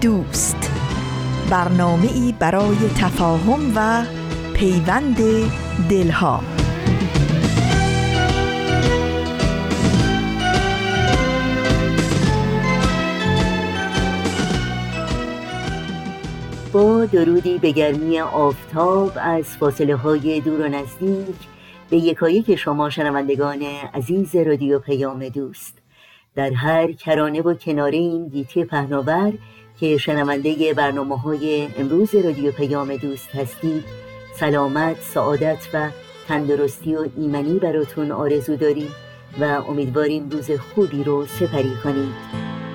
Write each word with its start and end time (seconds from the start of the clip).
دوست. 0.00 0.70
برنامه 1.50 2.12
ای 2.12 2.34
برای 2.38 2.76
تفاهم 2.76 3.72
و 3.76 4.04
پیوند 4.54 5.16
دلها. 5.90 6.40
با 16.72 17.04
درودی 17.04 17.58
به 17.58 17.70
گرمی 17.70 18.20
آفتاب 18.20 19.12
از 19.20 19.44
فاصله 19.44 19.96
های 19.96 20.40
دور 20.40 20.60
و 20.60 20.68
نزدیک 20.68 21.36
به 21.90 21.96
یکایک 21.96 22.56
شما 22.56 22.90
شنوندگان 22.90 23.62
عزیز 23.94 24.36
رادیو 24.36 24.78
پیام 24.78 25.28
دوست. 25.28 25.78
در 26.34 26.52
هر 26.52 26.92
کرانه 26.92 27.42
و 27.42 27.54
کناره 27.54 27.98
این 27.98 28.28
گیتی 28.28 28.64
پهناور 28.64 29.32
که 29.80 29.96
شنونده 29.96 30.74
برنامه 30.74 31.18
های 31.18 31.68
امروز 31.78 32.14
رادیو 32.14 32.52
پیام 32.52 32.96
دوست 32.96 33.28
هستید. 33.34 33.84
سلامت، 34.34 34.96
سعادت 35.00 35.68
و 35.74 35.90
تندرستی 36.28 36.94
و 36.94 37.06
ایمنی 37.16 37.58
براتون 37.58 38.12
آرزو 38.12 38.56
داریم 38.56 38.90
و 39.40 39.44
امیدواریم 39.44 40.28
روز 40.30 40.50
خوبی 40.50 41.04
رو 41.04 41.26
سپری 41.26 41.74
کنید. 41.84 42.67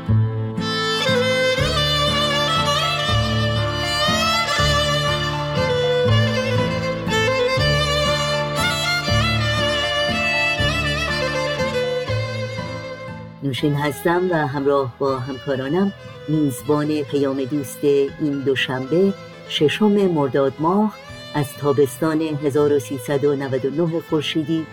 نوشین 13.53 13.73
هستم 13.73 14.29
و 14.31 14.47
همراه 14.47 14.93
با 14.99 15.19
همکارانم 15.19 15.93
میزبان 16.27 17.01
پیام 17.01 17.43
دوست 17.43 17.83
این 17.83 18.39
دوشنبه 18.45 19.13
ششم 19.49 19.91
مرداد 19.91 20.53
ماه 20.59 20.95
از 21.35 21.53
تابستان 21.53 22.21
1399 22.21 24.01
خورشیدی 24.09 24.65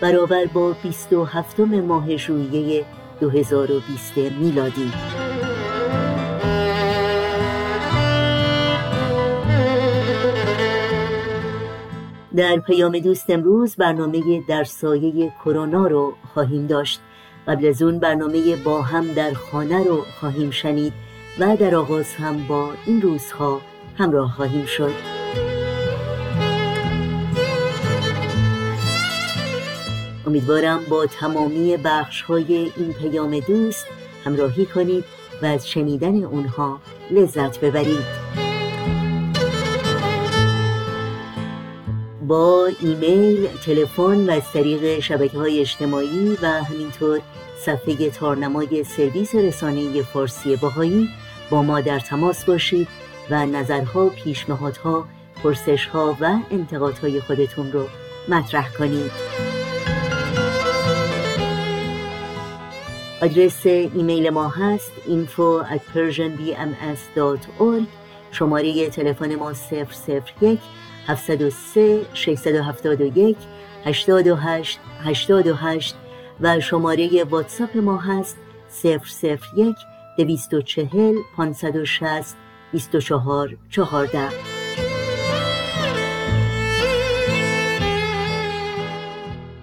برابر 0.00 0.44
با 0.44 0.72
27 0.82 1.60
ماه 1.60 2.16
ژوئیه 2.16 2.84
2020 3.20 4.18
میلادی. 4.18 4.92
در 12.36 12.56
پیام 12.56 12.98
دوست 12.98 13.30
امروز 13.30 13.76
برنامه 13.76 14.42
در 14.48 14.64
سایه 14.64 15.32
کرونا 15.44 15.86
رو 15.86 16.14
خواهیم 16.34 16.66
داشت. 16.66 17.00
قبل 17.48 17.66
از 17.66 17.82
اون 17.82 17.98
برنامه 17.98 18.56
با 18.56 18.82
هم 18.82 19.12
در 19.12 19.32
خانه 19.32 19.84
رو 19.84 20.04
خواهیم 20.20 20.50
شنید 20.50 20.92
و 21.38 21.56
در 21.56 21.74
آغاز 21.74 22.14
هم 22.14 22.46
با 22.46 22.72
این 22.86 23.02
روزها 23.02 23.60
همراه 23.98 24.32
خواهیم 24.32 24.66
شد. 24.66 24.92
امیدوارم 30.26 30.80
با 30.90 31.06
تمامی 31.06 31.76
بخش 31.76 32.22
های 32.22 32.72
این 32.76 32.92
پیام 32.92 33.40
دوست 33.40 33.86
همراهی 34.24 34.66
کنید 34.66 35.04
و 35.42 35.46
از 35.46 35.68
شنیدن 35.68 36.24
اونها 36.24 36.80
لذت 37.10 37.60
ببرید. 37.60 38.47
با 42.28 42.70
ایمیل، 42.80 43.46
تلفن 43.46 44.30
و 44.30 44.30
از 44.30 44.52
طریق 44.52 45.00
شبکه 45.00 45.38
های 45.38 45.60
اجتماعی 45.60 46.38
و 46.42 46.46
همینطور 46.46 47.20
صفحه 47.64 48.10
تارنمای 48.10 48.84
سرویس 48.84 49.34
رسانه 49.34 50.02
فارسی 50.02 50.56
باهایی 50.56 51.08
با 51.50 51.62
ما 51.62 51.80
در 51.80 52.00
تماس 52.00 52.44
باشید 52.44 52.88
و 53.30 53.46
نظرها، 53.46 54.08
پیشنهادها، 54.08 55.04
پرسشها 55.42 56.16
و 56.20 56.38
انتقادهای 56.50 57.20
خودتون 57.20 57.72
رو 57.72 57.84
مطرح 58.28 58.72
کنید. 58.72 59.10
آدرس 63.22 63.66
ایمیل 63.66 64.30
ما 64.30 64.48
هست 64.48 64.92
info 65.06 65.64
at 65.74 65.80
persianbms.org 65.94 67.86
شماره 68.30 68.90
تلفن 68.90 69.34
ما 69.34 69.52
001 70.40 70.58
703 71.08 72.06
671 72.14 73.36
828 73.84 74.80
828 75.04 75.94
و 76.40 76.60
شماره 76.60 77.24
واتساپ 77.24 77.76
ما 77.76 77.96
هست 77.96 78.36
001 78.84 79.76
240 80.18 81.14
560 81.36 82.36
24 82.72 83.56
14 83.70 84.28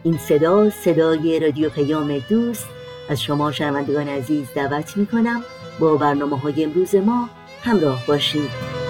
این 0.03 0.17
صدا 0.17 0.69
صدای 0.69 1.39
رادیو 1.39 1.69
پیام 1.69 2.17
دوست. 2.29 2.67
از 3.09 3.21
شما 3.21 3.51
شنوندگان 3.51 4.07
عزیز 4.07 4.47
دعوت 4.55 4.97
می 4.97 5.05
کنم 5.05 5.43
با 5.79 5.97
برنامه 5.97 6.39
های 6.39 6.63
امروز 6.63 6.95
ما 6.95 7.29
همراه 7.63 8.03
باشید. 8.07 8.80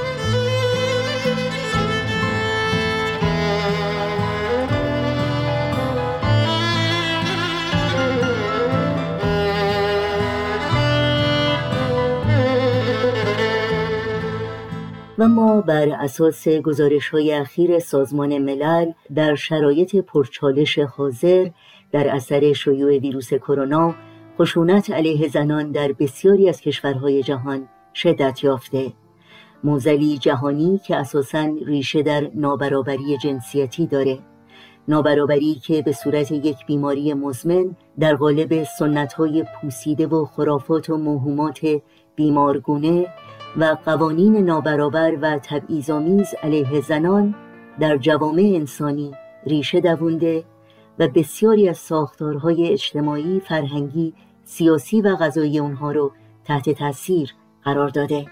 و 15.22 15.28
ما 15.28 15.62
بر 15.62 15.90
اساس 15.90 16.48
گزارش 16.48 17.10
های 17.10 17.34
اخیر 17.34 17.80
سازمان 17.80 18.38
ملل 18.38 18.92
در 19.16 19.36
شرایط 19.36 19.96
پرچالش 19.96 20.80
حاضر 20.80 21.50
در 21.92 22.08
اثر 22.16 22.54
شیوع 22.54 22.98
ویروس 22.98 23.34
کرونا 23.34 23.96
خشونت 24.40 24.92
علیه 24.92 25.28
زنان 25.28 25.72
در 25.72 25.92
بسیاری 25.92 26.50
از 26.50 26.62
کشورهای 26.62 27.24
جهان 27.24 27.68
شدت 27.94 28.44
یافته. 28.44 28.94
موزلی 29.64 30.18
جهانی 30.18 30.82
که 30.88 30.96
اساساً 30.96 31.50
ریشه 31.66 32.02
در 32.02 32.32
نابرابری 32.36 33.18
جنسیتی 33.18 33.88
داره. 33.88 34.20
نابرابری 34.88 35.56
که 35.56 35.82
به 35.82 35.92
صورت 35.92 36.32
یک 36.32 36.66
بیماری 36.66 37.14
مزمن 37.14 37.76
در 38.00 38.16
قالب 38.16 38.64
سنت 38.64 39.14
های 39.14 39.46
پوسیده 39.62 40.08
و 40.08 40.26
خرافات 40.26 40.90
و 40.90 40.98
موهومات 40.98 41.60
بیمارگونه 42.16 43.08
و 43.58 43.78
قوانین 43.86 44.38
نابرابر 44.38 45.18
و 45.22 45.40
تبعیض‌آمیز 45.40 46.34
علیه 46.44 46.82
زنان 46.82 47.36
در 47.80 47.98
جوامع 47.98 48.52
انسانی 48.56 49.12
ریشه 49.46 49.80
دوونده 49.80 50.44
و 51.00 51.08
بسیاری 51.08 51.70
از 51.70 51.78
ساختارهای 51.78 52.72
اجتماعی، 52.72 53.40
فرهنگی، 53.40 54.14
سیاسی 54.44 55.02
و 55.02 55.16
غذایی 55.16 55.60
اونها 55.60 55.92
رو 55.92 56.12
تحت 56.46 56.70
تاثیر 56.70 57.34
قرار 57.64 57.90
داده. 57.90 58.26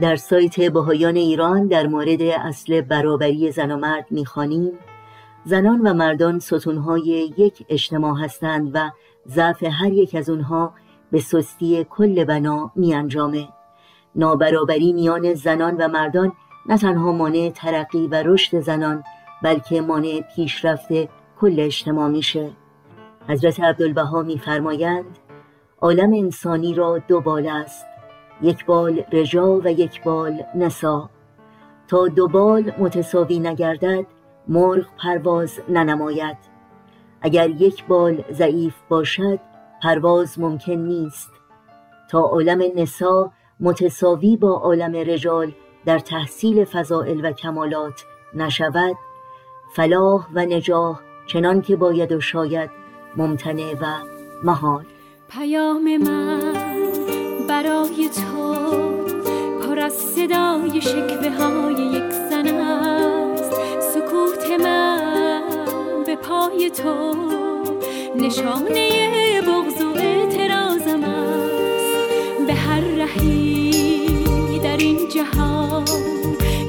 در 0.00 0.16
سایت 0.16 0.60
بهایان 0.60 1.16
ایران 1.16 1.66
در 1.66 1.86
مورد 1.86 2.22
اصل 2.22 2.80
برابری 2.80 3.52
زن 3.52 3.70
و 3.70 3.76
مرد 3.76 4.06
می‌خوانیم 4.10 4.72
زنان 5.44 5.80
و 5.80 5.94
مردان 5.94 6.38
ستونهای 6.38 7.32
یک 7.38 7.66
اجتماع 7.68 8.24
هستند 8.24 8.70
و 8.74 8.90
ضعف 9.28 9.64
هر 9.70 9.92
یک 9.92 10.14
از 10.14 10.30
اونها 10.30 10.74
به 11.10 11.20
سستی 11.20 11.84
کل 11.90 12.24
بنا 12.24 12.70
می 12.76 12.94
انجامه. 12.94 13.48
نابرابری 14.14 14.92
میان 14.92 15.34
زنان 15.34 15.76
و 15.76 15.88
مردان 15.88 16.32
نه 16.66 16.78
تنها 16.78 17.12
مانع 17.12 17.50
ترقی 17.54 18.06
و 18.06 18.14
رشد 18.14 18.60
زنان 18.60 19.04
بلکه 19.42 19.80
مانع 19.80 20.20
پیشرفت 20.36 20.88
کل 21.40 21.60
اجتماع 21.60 22.08
میشه. 22.08 22.50
حضرت 23.28 23.60
عبدالبها 23.60 24.22
میفرمایند 24.22 25.18
عالم 25.80 26.12
انسانی 26.12 26.74
را 26.74 26.98
دو 26.98 27.20
بال 27.20 27.46
است 27.46 27.86
یک 28.42 28.66
بال 28.66 29.02
رجا 29.12 29.60
و 29.60 29.66
یک 29.68 30.02
بال 30.02 30.42
نسا. 30.54 31.10
تا 31.88 32.08
دو 32.08 32.28
بال 32.28 32.72
متساوی 32.78 33.38
نگردد 33.38 34.06
مرغ 34.48 34.86
پرواز 35.02 35.60
ننماید. 35.68 36.36
اگر 37.20 37.50
یک 37.50 37.84
بال 37.86 38.24
ضعیف 38.32 38.74
باشد 38.88 39.40
پرواز 39.82 40.38
ممکن 40.38 40.72
نیست. 40.72 41.30
تا 42.10 42.18
عالم 42.20 42.62
نسا 42.76 43.32
متساوی 43.60 44.36
با 44.36 44.50
عالم 44.50 44.92
رجال 44.96 45.52
در 45.84 45.98
تحصیل 45.98 46.64
فضائل 46.64 47.20
و 47.24 47.32
کمالات 47.32 48.04
نشود 48.34 48.96
فلاح 49.74 50.26
و 50.34 50.46
نجاح 50.46 51.00
چنان 51.26 51.62
که 51.62 51.76
باید 51.76 52.12
و 52.12 52.20
شاید 52.20 52.70
ممتنع 53.16 53.72
و 53.80 53.86
محال. 54.44 54.84
پیام 55.30 55.96
من 55.96 56.52
برای 57.48 58.08
تو 58.08 58.54
پر 59.60 59.78
از 59.78 59.92
صدای 59.92 60.80
شکوه 60.80 61.30
های 61.30 61.74
یک 61.74 62.12
زن 62.12 62.46
است. 62.48 63.52
سکوت 63.80 64.60
من 64.60 65.42
به 66.06 66.16
پای 66.16 66.70
تو 66.70 67.14
نشانه 68.16 69.40
بغض 69.40 69.82
و 69.82 69.98
اعتراضم 69.98 71.04
است. 71.04 72.46
به 72.46 72.54
هر 72.54 72.82
این 73.20 73.47
جهان. 75.18 75.84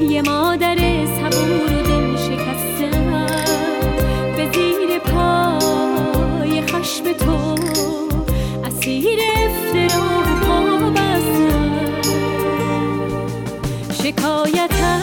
یه 0.10 0.22
مادر 0.22 0.76
صبور 1.06 1.74
و 1.74 1.82
دل 1.82 2.18
شکستم 2.18 3.26
به 4.38 4.52
زیر 4.54 5.00
پای 5.00 6.62
خشم 6.62 7.14
تو 7.14 7.56
اسیر 8.66 9.20
افترا 9.36 10.10
و 10.80 11.00
شکایتم 14.04 15.02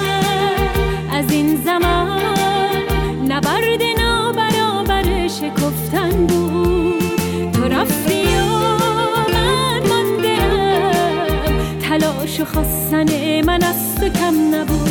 از 1.13 1.33
این 1.33 1.57
زمان 1.65 2.83
نبرد 3.29 3.83
نابرابر 3.99 5.29
شکفتن 5.29 6.27
بود. 6.27 7.51
تو 7.53 7.65
رفتی 7.69 8.25
و 8.25 8.47
من 9.33 9.81
ماندم 9.89 11.79
تلاش 11.79 12.41
و 12.41 12.45
خواستن 12.45 13.26
من 13.57 13.65
از 13.65 13.95
تو 13.95 14.09
کم 14.09 14.55
نبود. 14.55 14.91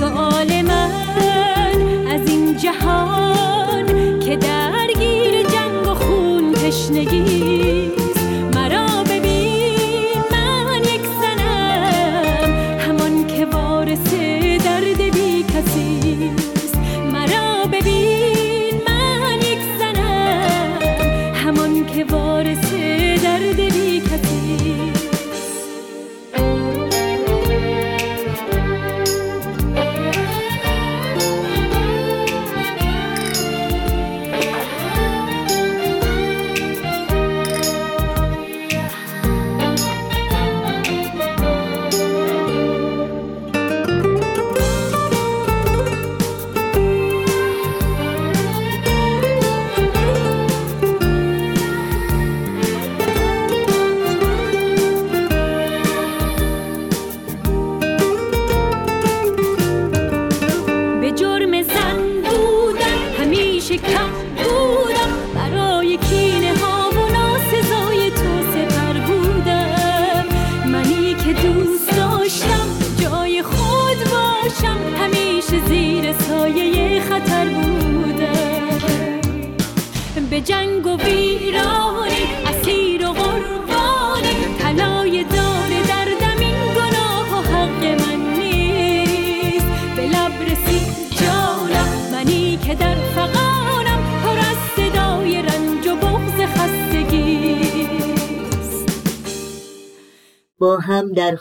سؤال 0.00 0.62
من 0.62 0.90
از 2.10 2.28
این 2.28 2.56
جهان 2.56 4.18
که 4.20 4.36
درگیر 4.36 5.42
جنگ 5.42 5.86
و 5.86 5.94
خون 5.94 6.52
تشنگی 6.52 7.39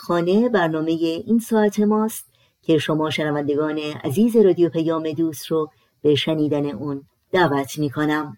خانه 0.09 0.49
برنامه 0.49 0.91
این 0.91 1.39
ساعت 1.39 1.79
ماست 1.79 2.25
که 2.61 2.77
شما 2.77 3.09
شنوندگان 3.09 3.77
عزیز 3.77 4.35
رادیو 4.35 4.69
پیام 4.69 5.11
دوست 5.11 5.47
رو 5.47 5.69
به 6.01 6.15
شنیدن 6.15 6.65
اون 6.65 7.03
دعوت 7.31 7.77
می 7.77 7.89
کنم. 7.89 8.37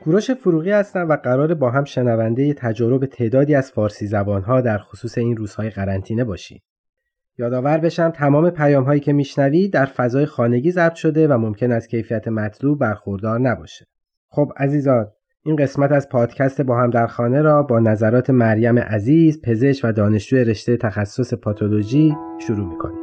کوروش 0.00 0.30
فروغی 0.30 0.70
هستم 0.70 1.08
و 1.08 1.16
قرار 1.16 1.54
با 1.54 1.70
هم 1.70 1.84
شنونده 1.84 2.54
تجارب 2.54 3.06
تعدادی 3.06 3.54
از 3.54 3.72
فارسی 3.72 4.06
زبانها 4.06 4.60
در 4.60 4.78
خصوص 4.78 5.18
این 5.18 5.36
روزهای 5.36 5.70
قرنطینه 5.70 6.24
باشیم. 6.24 6.62
یادآور 7.38 7.78
بشم 7.78 8.10
تمام 8.10 8.50
پیام 8.50 8.84
هایی 8.84 9.00
که 9.00 9.12
میشنوید 9.12 9.72
در 9.72 9.86
فضای 9.86 10.26
خانگی 10.26 10.70
ضبط 10.70 10.94
شده 10.94 11.28
و 11.28 11.38
ممکن 11.38 11.72
است 11.72 11.88
کیفیت 11.88 12.28
مطلوب 12.28 12.78
برخوردار 12.78 13.40
نباشه. 13.40 13.86
خب 14.28 14.52
عزیزان 14.56 15.06
این 15.44 15.56
قسمت 15.56 15.92
از 15.92 16.08
پادکست 16.08 16.60
با 16.60 16.78
هم 16.78 16.90
در 16.90 17.06
خانه 17.06 17.42
را 17.42 17.62
با 17.62 17.80
نظرات 17.80 18.30
مریم 18.30 18.78
عزیز 18.78 19.42
پزشک 19.42 19.84
و 19.84 19.92
دانشجو 19.92 20.36
رشته 20.36 20.76
تخصص 20.76 21.34
پاتولوژی 21.34 22.16
شروع 22.38 22.68
می‌کنیم. 22.68 22.99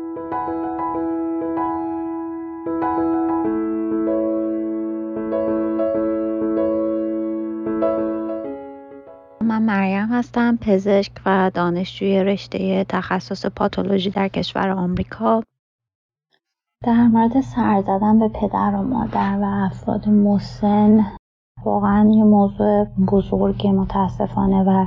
پزشک 10.67 11.11
و 11.25 11.51
دانشجوی 11.53 12.23
رشته 12.23 12.83
تخصص 12.89 13.45
پاتولوژی 13.45 14.09
در 14.09 14.27
کشور 14.27 14.69
آمریکا. 14.69 15.43
در 16.83 17.07
مورد 17.07 17.41
سر 17.41 17.81
زدن 17.81 18.19
به 18.19 18.27
پدر 18.27 18.75
و 18.75 18.83
مادر 18.83 19.37
و 19.41 19.45
افراد 19.45 20.09
مسن 20.09 21.05
واقعا 21.65 22.09
یه 22.09 22.23
موضوع 22.23 22.83
بزرگ 22.83 23.67
متاسفانه 23.67 24.63
و 24.63 24.85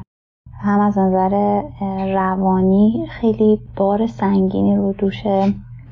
هم 0.61 0.81
از 0.81 0.99
نظر 0.99 1.63
روانی 2.15 3.07
خیلی 3.11 3.61
بار 3.77 4.07
سنگینی 4.07 4.77
رو 4.77 4.93
دوش 4.93 5.23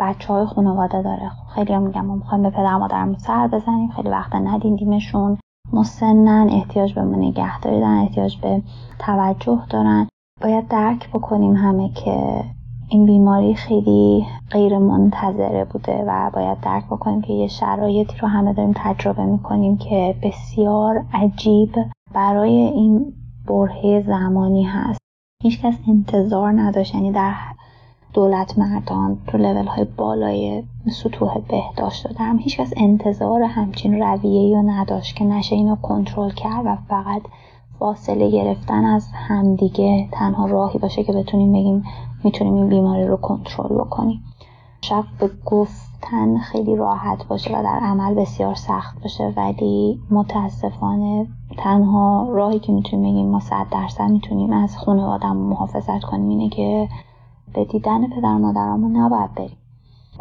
بچه 0.01 0.33
های 0.33 0.47
خانواده 0.47 1.03
داره. 1.03 1.31
خیلی 1.55 1.73
هم 1.73 1.83
میگم 1.83 2.07
ما 2.07 2.15
می‌خوایم 2.15 2.43
به 2.43 2.51
پدر 2.51 2.77
مادرمون 2.77 3.19
سر 3.19 3.49
بزنیم 3.49 3.91
خیلی 3.91 4.09
وقت 4.09 4.35
ندیدیمشون. 4.35 5.39
مسنن 5.73 6.49
احتیاج 6.51 6.95
به 6.95 7.01
نگهداری 7.01 7.81
دارن 7.81 7.99
احتیاج 7.99 8.37
به 8.37 8.63
توجه 8.99 9.63
دارن. 9.71 10.09
باید 10.41 10.69
درک 10.69 11.11
بکنیم 11.11 11.57
همه 11.57 11.89
که 11.89 12.45
این 12.91 13.07
بیماری 13.07 13.55
خیلی 13.55 14.27
غیر 14.51 14.79
منتظره 14.79 15.65
بوده 15.65 16.05
و 16.07 16.31
باید 16.31 16.61
درک 16.61 16.87
بکنیم 16.87 17.21
که 17.21 17.33
یه 17.33 17.49
شرایطی 17.49 18.19
رو 18.19 18.29
همه 18.29 18.53
داریم 18.53 18.73
تجربه 18.77 19.23
می‌کنیم 19.23 19.77
که 19.77 20.15
بسیار 20.23 21.05
عجیب 21.13 21.79
برای 22.15 22.53
این 22.53 23.13
برهه 23.49 24.05
زمانی 24.07 24.63
هست. 24.63 25.01
هیچکس 25.43 25.75
انتظار 25.89 26.53
نداشت 26.53 26.95
یعنی 26.95 27.13
در 27.13 27.33
دولت 28.19 28.59
مردان 28.59 29.19
تو 29.27 29.39
لیول 29.39 29.67
های 29.67 29.85
بالای 29.85 30.63
سطوح 30.91 31.39
بهداشت 31.49 32.07
و 32.07 32.09
درم 32.15 32.39
هیچکس 32.39 32.73
انتظار 32.77 33.43
همچین 33.43 34.03
رویه 34.03 34.57
رو 34.57 34.63
نداشت 34.71 35.17
که 35.17 35.25
نشه 35.25 35.57
اینو 35.57 35.77
کنترل 35.77 36.31
کرد 36.31 36.67
و 36.67 36.77
فقط 36.89 37.23
فاصله 37.79 38.31
گرفتن 38.31 38.85
از 38.85 39.07
همدیگه 39.15 40.09
تنها 40.13 40.47
راهی 40.47 40.79
باشه 40.79 41.05
که 41.05 41.13
بتونیم 41.13 41.53
بگیم 41.53 41.85
می‌تونیم 42.25 42.55
این 42.55 42.69
بیماری 42.69 43.07
رو 43.07 43.17
کنترل 43.17 43.75
بکنیم. 43.75 44.21
شاید 44.81 45.05
به 45.21 45.31
گفتن 45.47 46.39
خیلی 46.39 46.77
راحت 46.77 47.29
باشه 47.29 47.59
و 47.59 47.63
در 47.63 47.79
عمل 47.83 48.15
بسیار 48.15 48.55
سخت 48.55 49.03
باشه 49.03 49.35
ولی 49.37 50.01
متاسفانه 50.11 51.27
تنها 51.59 52.29
راهی 52.31 52.59
که 52.59 52.73
می‌تونیم 52.73 53.13
بگیم 53.13 53.29
ما 53.29 53.41
صد 53.41 53.67
درصد 53.71 54.11
می‌تونیم 54.11 54.53
از 54.53 54.79
خانوادم 54.79 55.37
محافظت 55.37 56.01
کنیم 56.01 56.29
اینه 56.29 56.49
که 56.49 56.89
به 57.53 57.65
دیدن 57.65 58.09
پدر 58.09 58.37
مادرمون 58.37 58.97
نباید 58.97 59.35
بریم. 59.35 59.57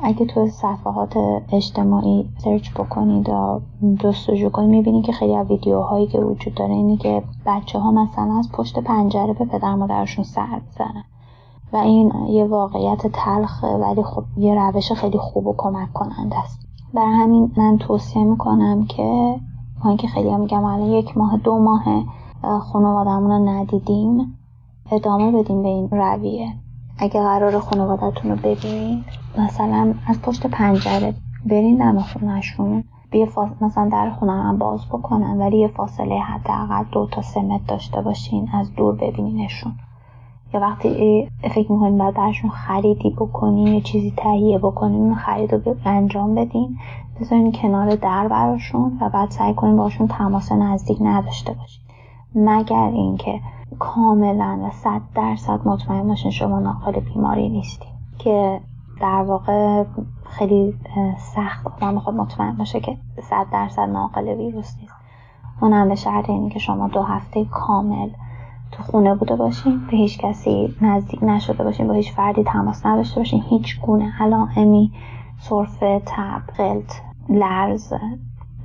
اگه 0.04 0.26
تو 0.26 0.48
صفحات 0.48 1.18
اجتماعی 1.52 2.30
سرچ 2.38 2.72
بکنید 2.72 3.30
و 3.30 3.62
جستجو 4.00 4.50
کنید 4.50 4.70
می‌بینید 4.70 5.06
که 5.06 5.12
خیلی 5.12 5.36
از 5.36 5.48
ویدیوهایی 5.48 6.08
که 6.08 6.20
وجود 6.20 6.54
داره 6.54 6.74
اینه 6.74 6.98
که 6.98 7.24
بچه 7.46 7.80
ها 7.80 7.92
مثلا 7.92 8.40
از 8.40 8.50
پشت 8.54 8.80
پنجره 8.80 9.34
به 9.34 9.46
پدر 9.46 9.76
مادرشون 9.76 10.24
سر 10.24 10.62
بزنن 10.70 11.04
و 11.74 11.78
این 11.78 12.12
یه 12.28 12.46
واقعیت 12.46 13.08
تلخه 13.08 13.68
ولی 13.68 14.04
خب 14.04 14.24
یه 14.38 14.56
روش 14.56 14.92
خیلی 14.92 15.18
خوب 15.18 15.48
و 15.48 15.56
کمک 15.58 15.94
کننده 15.94 16.40
است. 16.40 16.60
برای 16.94 17.14
همین 17.14 17.52
من 17.58 17.78
توصیه 17.78 18.24
می‌کنم 18.24 18.86
که 18.86 19.36
ما 19.84 19.90
اینکه 19.90 20.08
خیلی 20.08 20.30
هم 20.30 20.40
میگم 20.40 20.64
الان 20.64 20.90
یک 20.90 21.18
ماه 21.18 21.38
دو 21.38 21.60
ماه 21.60 21.84
خانوادمون 22.60 23.32
رو 23.32 23.50
ندیدیم 23.50 24.38
ادامه 24.92 25.32
بدیم 25.32 25.62
به 25.62 25.68
این 25.68 25.90
رویه. 25.92 26.54
اگه 27.00 27.22
قرار 27.22 27.60
خانوادتون 27.60 28.32
رو 28.32 28.38
ببینید 28.38 29.06
مثلا 29.38 29.94
از 30.08 30.22
پشت 30.22 30.48
پنجره 30.48 31.14
برین 31.46 31.78
دم 31.78 32.00
خونهشون 32.00 32.84
بیا 33.12 33.28
مثلا 33.62 33.90
در 33.92 34.10
خونه 34.10 34.32
هم 34.32 34.58
باز 34.58 34.86
بکنن 34.86 35.38
ولی 35.38 35.58
یه 35.58 35.68
فاصله 35.68 36.20
حداقل 36.20 36.84
دو 36.92 37.08
تا 37.12 37.22
سه 37.22 37.42
متر 37.42 37.64
داشته 37.68 38.02
باشین 38.02 38.50
از 38.54 38.76
دور 38.76 38.96
ببینینشون. 38.96 39.74
یا 40.54 40.60
وقتی 40.60 41.30
فکر 41.42 41.72
می‌کنین 41.72 41.98
بعد 41.98 42.14
برشون 42.14 42.50
خریدی 42.50 43.10
بکنین 43.10 43.68
یه 43.68 43.82
چیزی 43.82 44.14
تهیه 44.18 44.58
بکنین 44.58 45.02
اون 45.02 45.16
خرید 45.16 45.54
رو 45.54 45.76
انجام 45.86 46.36
بدین. 46.36 46.78
بذارین 47.22 47.52
کنار 47.52 47.96
در 47.96 48.28
براشون 48.28 48.98
و 49.02 49.10
بعد 49.10 49.32
سعی 49.32 49.54
کنین 49.54 49.78
باشون 49.78 50.08
تماس 50.08 50.52
نزدیک 50.52 50.98
نداشته 51.02 51.54
باشین. 51.54 51.87
مگر 52.36 52.92
اینکه 52.94 53.42
کاملا 53.80 54.60
و 54.64 54.72
صد 54.72 55.02
درصد 55.16 55.68
مطمئن 55.68 56.08
باشین 56.08 56.32
شما 56.32 56.60
ناقل 56.60 57.00
بیماری 57.00 57.50
نیستین. 57.50 57.92
که 58.20 58.62
در 59.02 59.22
واقع 59.22 59.84
خیلی 60.30 60.74
سخت 61.18 61.68
آدم 61.68 61.94
می‌خواد 61.94 62.16
مطمئن 62.16 62.58
باشه 62.58 62.80
که 62.80 62.98
صد 63.22 63.46
درصد 63.52 63.90
ناقل 63.90 64.28
ویروس 64.28 64.76
نیست. 64.82 64.94
اونم 65.62 65.90
به 65.90 65.96
شرط 65.96 66.30
اینه 66.30 66.50
که 66.50 66.60
شما 66.60 66.88
دو 66.88 67.02
هفته 67.02 67.46
کامل 67.46 68.10
تو 68.72 68.84
خونه 68.84 69.16
بوده 69.16 69.36
باشین 69.36 69.88
به 69.92 69.98
هیچ 69.98 70.18
کسی 70.18 70.76
نزدیک 70.82 71.24
نشده 71.24 71.64
باشین 71.64 71.88
با 71.88 71.94
هیچ 71.94 72.14
فردی 72.14 72.44
تماس 72.44 72.86
نداشته 72.86 73.20
باشین 73.20 73.44
هیچ 73.50 73.82
گونه 73.82 74.14
علائمی 74.22 74.92
سرفه 75.40 76.02
تب 76.06 76.42
قلط 76.58 76.92
لرز 77.30 77.94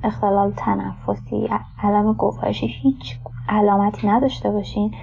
اختلال 0.03 0.51
تنفسی 0.51 1.49
علم 1.83 2.13
گوارشی 2.13 2.67
هیچ 2.67 3.17
علامتی 3.49 4.07
نداشته 4.07 4.51
باشین 4.51 4.93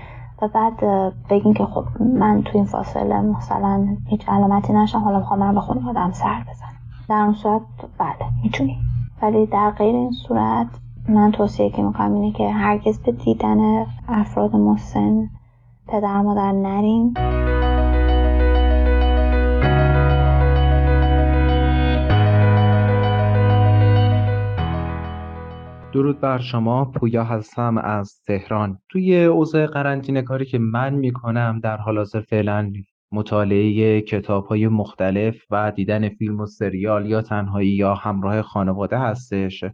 و 0.43 0.49
بعد 0.49 0.85
بگین 1.31 1.55
که 1.55 1.65
خب 1.65 1.85
من 2.03 2.43
تو 2.43 2.51
این 2.55 2.65
فاصله 2.65 3.21
مثلا 3.21 3.97
هیچ 4.07 4.29
علامتی 4.29 4.73
نشم 4.73 4.99
حالا 4.99 5.19
می‌خوام 5.19 5.39
من 5.39 5.55
به 5.55 5.61
خونه 5.61 5.89
آدم 5.89 6.13
سر 6.13 6.41
بزنم. 6.41 6.71
در 7.09 7.23
اون 7.23 7.35
صورت 7.35 7.63
بله 7.99 8.31
می‌تونی 8.43 8.79
ولی 9.23 9.47
در 9.47 9.71
غیر 9.71 9.95
این 9.95 10.13
صورت 10.13 10.67
من 11.09 11.31
توصیه 11.31 11.71
که 11.71 11.83
می‌کنم 11.83 12.15
اینه 12.15 12.33
که 12.33 12.53
هرگز 12.53 12.99
به 12.99 13.13
دیدن 13.13 13.87
افراد 14.09 14.57
مسن 14.57 15.31
پدر 15.89 16.23
مادر 16.23 16.53
نریم 16.53 17.15
درود 25.93 26.21
بر 26.21 26.39
شما 26.39 26.85
پویا 26.85 27.25
هستم 27.25 27.79
از 27.79 28.23
تهران. 28.27 28.79
توی 28.89 29.25
اوضاع 29.25 29.67
قرنطینه 29.67 30.23
کاری 30.23 30.45
که 30.45 30.59
من 30.59 30.95
می‌کنم 30.95 31.61
در 31.63 31.77
حال 31.77 31.97
حاضر 31.97 32.21
فعلا 32.21 32.73
مطالعه 33.13 34.01
کتاب 34.01 34.47
های 34.47 34.69
مختلف 34.69 35.45
و 35.51 35.73
دیدن 35.77 36.09
فیلم 36.09 36.41
و 36.41 36.47
سریال 36.47 37.07
یا 37.07 37.23
تنهایی 37.23 37.71
یا 37.71 37.95
همراه 37.95 38.43
خانواده 38.43 38.99
هستش. 38.99 39.65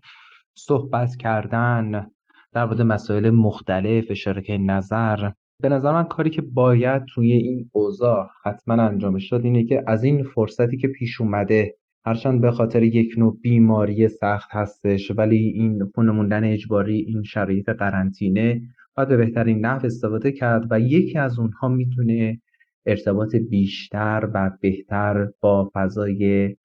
صحبت 0.55 1.17
کردن 1.17 2.11
در 2.53 2.65
مورد 2.65 2.83
مسائل 2.83 3.31
مختلف 3.31 4.05
اشاره 4.11 4.59
نظر. 4.59 5.31
به 5.63 5.69
نظر 5.69 5.93
من 5.93 6.05
کاری 6.05 6.31
که 6.31 6.43
باید 6.43 7.05
توی 7.15 7.33
این 7.33 7.71
اوضاع 7.73 8.29
حتما 8.45 8.83
انجامش 8.83 9.33
داد 9.33 9.45
اینه 9.45 9.65
که 9.65 9.85
از 9.87 10.05
این 10.05 10.25
فرصتی 10.25 10.77
که 10.77 10.89
پیش 10.89 11.21
اومده 11.21 11.75
هرچند 12.07 12.41
به 12.41 12.51
خاطر 12.51 12.83
یک 12.83 13.15
نوع 13.19 13.39
بیماری 13.43 14.09
سخت 14.09 14.49
هستش 14.53 15.11
ولی 15.11 15.37
این 15.37 15.91
خونه 15.95 16.13
موندن 16.13 16.45
اجباری 16.45 16.95
این 16.95 17.23
شرایط 17.23 17.69
قرنطینه 17.69 18.63
باید 18.97 19.09
به 19.09 19.17
بهترین 19.17 19.67
نحو 19.67 19.87
استفاده 19.87 20.33
کرد 20.33 20.67
و 20.71 20.81
یکی 20.81 21.19
از 21.19 21.39
اونها 21.39 21.69
می‌تونه 21.69 22.41
ارتباط 22.87 23.37
بیشتر 23.37 24.31
و 24.35 24.51
بهتر 24.61 25.29
با 25.41 25.71
فضای 25.75 26.57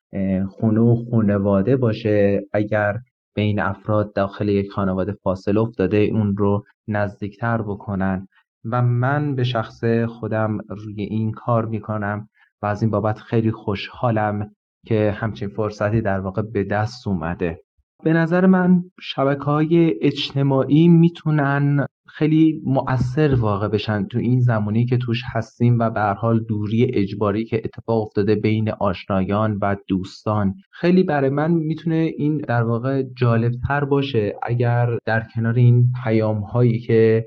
خونه 0.50 0.80
و 0.80 0.96
خانواده 1.12 1.78
باشه. 1.78 2.42
اگر 2.54 2.98
بین 3.36 3.60
افراد 3.60 4.14
داخل 4.14 4.50
یک 4.50 4.72
خانواده 4.72 5.12
فاصله 5.12 5.60
افتاده 5.60 5.98
اون 5.98 6.38
رو 6.38 6.66
نزدیکتر 6.88 7.62
بکنن. 7.62 8.28
و 8.66 8.82
من 8.82 9.36
به 9.36 9.44
شخص 9.44 9.84
خودم 10.08 10.58
روی 10.70 11.02
این 11.02 11.32
کار 11.32 11.66
می‌کنم 11.66 12.30
و 12.62 12.66
از 12.66 12.82
این 12.82 12.92
بابت 12.92 13.18
خیلی 13.20 13.52
خوشحالم 13.52 14.52
که 14.86 15.12
همچین 15.12 15.50
فرصتی 15.50 16.02
در 16.02 16.20
واقع 16.20 16.42
به 16.42 16.64
دست 16.64 17.08
اومده. 17.08 17.62
به 18.04 18.14
نظر 18.14 18.46
من 18.46 18.84
شبکه 19.02 19.44
های 19.44 19.96
اجتماعی 20.02 20.88
می‌تونن 20.88 21.86
خیلی 22.08 22.62
مؤثر 22.66 23.36
واقع 23.36 23.68
بشن 23.68 24.06
تو 24.06 24.20
این 24.20 24.40
زمانی 24.40 24.86
که 24.86 24.98
توش 24.98 25.22
هستیم 25.34 25.80
و 25.80 25.90
به 25.90 26.02
حال 26.02 26.44
دوری 26.44 26.92
اجباری 26.94 27.46
که 27.46 27.62
اتفاق 27.66 28.02
افتاده 28.02 28.36
بین 28.36 28.70
آشنایان 28.70 29.58
و 29.62 29.76
دوستان. 29.88 30.54
خیلی 30.72 31.04
برای 31.04 31.30
من 31.30 31.52
می‌تونه 31.52 32.12
این 32.18 32.38
در 32.38 32.64
واقع 32.64 33.04
جالب 33.18 33.52
تر 33.68 33.86
باشه 33.86 34.36
اگر 34.44 34.98
در 35.06 35.24
کنار 35.36 35.56
این 35.56 35.88
پیام 36.04 36.40
هایی 36.40 36.80
که 36.80 37.26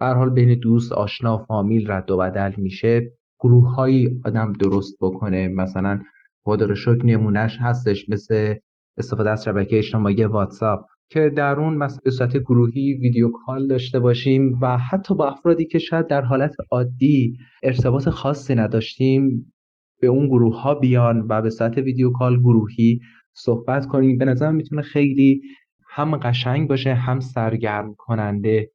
به 0.00 0.06
حال 0.06 0.30
بین 0.30 0.58
دوست 0.58 0.92
آشنا 0.92 1.38
فامیل 1.38 1.90
رد 1.90 2.10
و 2.10 2.16
بدل 2.16 2.52
میشه 2.56 3.12
گروه 3.40 3.74
های 3.74 4.10
آدم 4.24 4.52
درست 4.52 4.96
بکنه. 5.00 5.48
مثلا 5.48 6.00
خدا 6.46 6.66
رو 6.66 6.74
شکر 6.74 7.06
نمونهش 7.06 7.58
هستش 7.60 8.08
مثل 8.08 8.54
استفاده 8.98 9.30
از 9.30 9.44
شبکه 9.44 9.78
اجتماعی 9.78 10.24
واتساپ 10.24 10.80
که 11.10 11.32
در 11.36 11.60
اون 11.60 11.78
به 12.04 12.10
صورت 12.10 12.36
گروهی 12.36 12.94
ویدیو 12.94 13.30
کال 13.30 13.66
داشته 13.66 14.00
باشیم 14.00 14.58
و 14.62 14.78
حتی 14.78 15.14
با 15.14 15.28
افرادی 15.28 15.64
که 15.64 15.78
شاید 15.78 16.06
در 16.06 16.20
حالت 16.20 16.54
عادی 16.70 17.38
ارتباط 17.62 18.08
خاصی 18.08 18.54
نداشتیم 18.54 19.52
به 20.00 20.06
اون 20.06 20.26
گروه 20.26 20.60
ها 20.60 20.74
بیان 20.74 21.26
و 21.28 21.42
به 21.42 21.50
صورت 21.50 21.78
ویدیو 21.78 22.10
کال 22.10 22.38
گروهی 22.40 23.00
صحبت 23.32 23.86
کنیم. 23.86 24.18
به 24.18 24.24
نظر 24.24 24.52
می‌تونه 24.52 24.82
خیلی 24.82 25.40
هم 25.88 26.16
قشنگ 26.16 26.68
باشه 26.68 26.94
هم 26.94 27.20
سرگرم 27.20 27.94
کننده. 27.98 28.70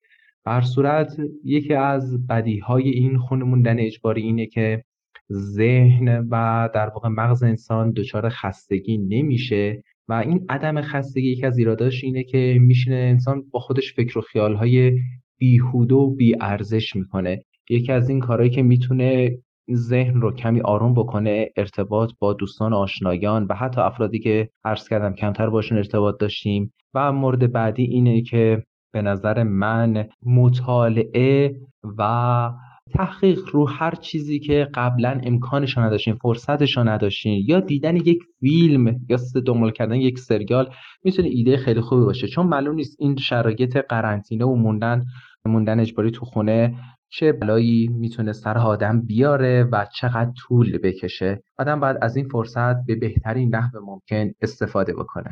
بر 0.45 0.61
صورت 0.61 1.17
یکی 1.43 1.73
از 1.73 2.27
بدیهای 2.27 2.89
این 2.89 3.17
خونه 3.17 3.43
موندن 3.43 3.79
اجباری 3.79 4.21
اینه 4.21 4.45
که 4.45 4.83
ذهن 5.31 6.27
و 6.31 6.69
در 6.73 6.89
واقع 6.89 7.09
مغز 7.09 7.43
انسان 7.43 7.91
دچار 7.91 8.29
خستگی 8.29 8.97
نمیشه 8.97 9.83
و 10.07 10.13
این 10.13 10.45
عدم 10.49 10.81
خستگی 10.81 11.31
یکی 11.31 11.45
از 11.45 11.57
ایراداش 11.57 12.03
اینه 12.03 12.23
که 12.23 12.57
میشینه 12.61 12.95
انسان 12.95 13.43
با 13.51 13.59
خودش 13.59 13.93
فکر 13.93 14.17
و 14.17 14.21
خیالهای 14.21 14.99
بیهوده 15.37 15.95
و 15.95 16.15
بیارزش 16.15 16.95
می‌کنه. 16.95 17.43
یکی 17.69 17.91
از 17.91 18.09
این 18.09 18.19
کارهایی 18.19 18.49
که 18.49 18.63
می‌تونه 18.63 19.37
ذهن 19.73 20.21
رو 20.21 20.31
کمی 20.31 20.61
آروم 20.61 20.93
بکنه 20.93 21.49
ارتباط 21.57 22.11
با 22.19 22.33
دوستان 22.33 22.73
آشنایان 22.73 23.45
و 23.49 23.53
حتی 23.53 23.81
افرادی 23.81 24.19
که 24.19 24.49
عرض 24.65 24.87
کردم 24.87 25.13
کمتر 25.13 25.49
باشون 25.49 25.77
ارتباط 25.77 26.19
داشتیم. 26.19 26.73
و 26.93 27.11
مورد 27.11 27.51
بعدی 27.51 27.83
اینه 27.83 28.21
که 28.21 28.63
به 28.93 29.01
نظر 29.01 29.43
من 29.43 30.07
مطالعه 30.25 31.55
و 31.97 32.51
تحقیق 32.93 33.39
رو 33.51 33.69
هر 33.69 33.95
چیزی 33.95 34.39
که 34.39 34.67
قبلا 34.73 35.21
امکانش 35.23 35.77
نداشتین 35.77 36.15
فرصتش 36.15 36.77
نداشتین 36.77 37.45
یا 37.47 37.59
دیدن 37.59 37.95
یک 37.95 38.23
فیلم 38.39 38.99
یا 39.09 39.17
دنبال 39.45 39.71
کردن 39.71 39.95
یک 39.95 40.19
سریال 40.19 40.73
می‌تونه 41.03 41.27
ایده 41.27 41.57
خیلی 41.57 41.81
خوبی 41.81 42.05
باشه. 42.05 42.27
چون 42.27 42.47
معلوم 42.47 42.75
نیست 42.75 42.97
این 42.99 43.15
شرایط 43.15 43.77
قرنطینه 43.77 44.45
و 44.45 44.55
موندن 44.55 45.03
موندن 45.45 45.79
اجباری 45.79 46.11
تو 46.11 46.25
خونه 46.25 46.75
چه 47.09 47.31
بلایی 47.31 47.87
می‌تونه 47.87 48.33
سر 48.33 48.57
آدم 48.57 49.01
بیاره 49.01 49.63
و 49.71 49.85
چقدر 49.95 50.31
طول 50.37 50.77
بکشه. 50.77 51.43
آدم 51.57 51.79
باید 51.79 51.97
از 52.01 52.15
این 52.15 52.27
فرصت 52.27 52.85
به 52.85 52.95
بهترین 52.95 53.55
نحو 53.55 53.79
ممکن 53.85 54.31
استفاده 54.41 54.93
بکنه. 54.93 55.31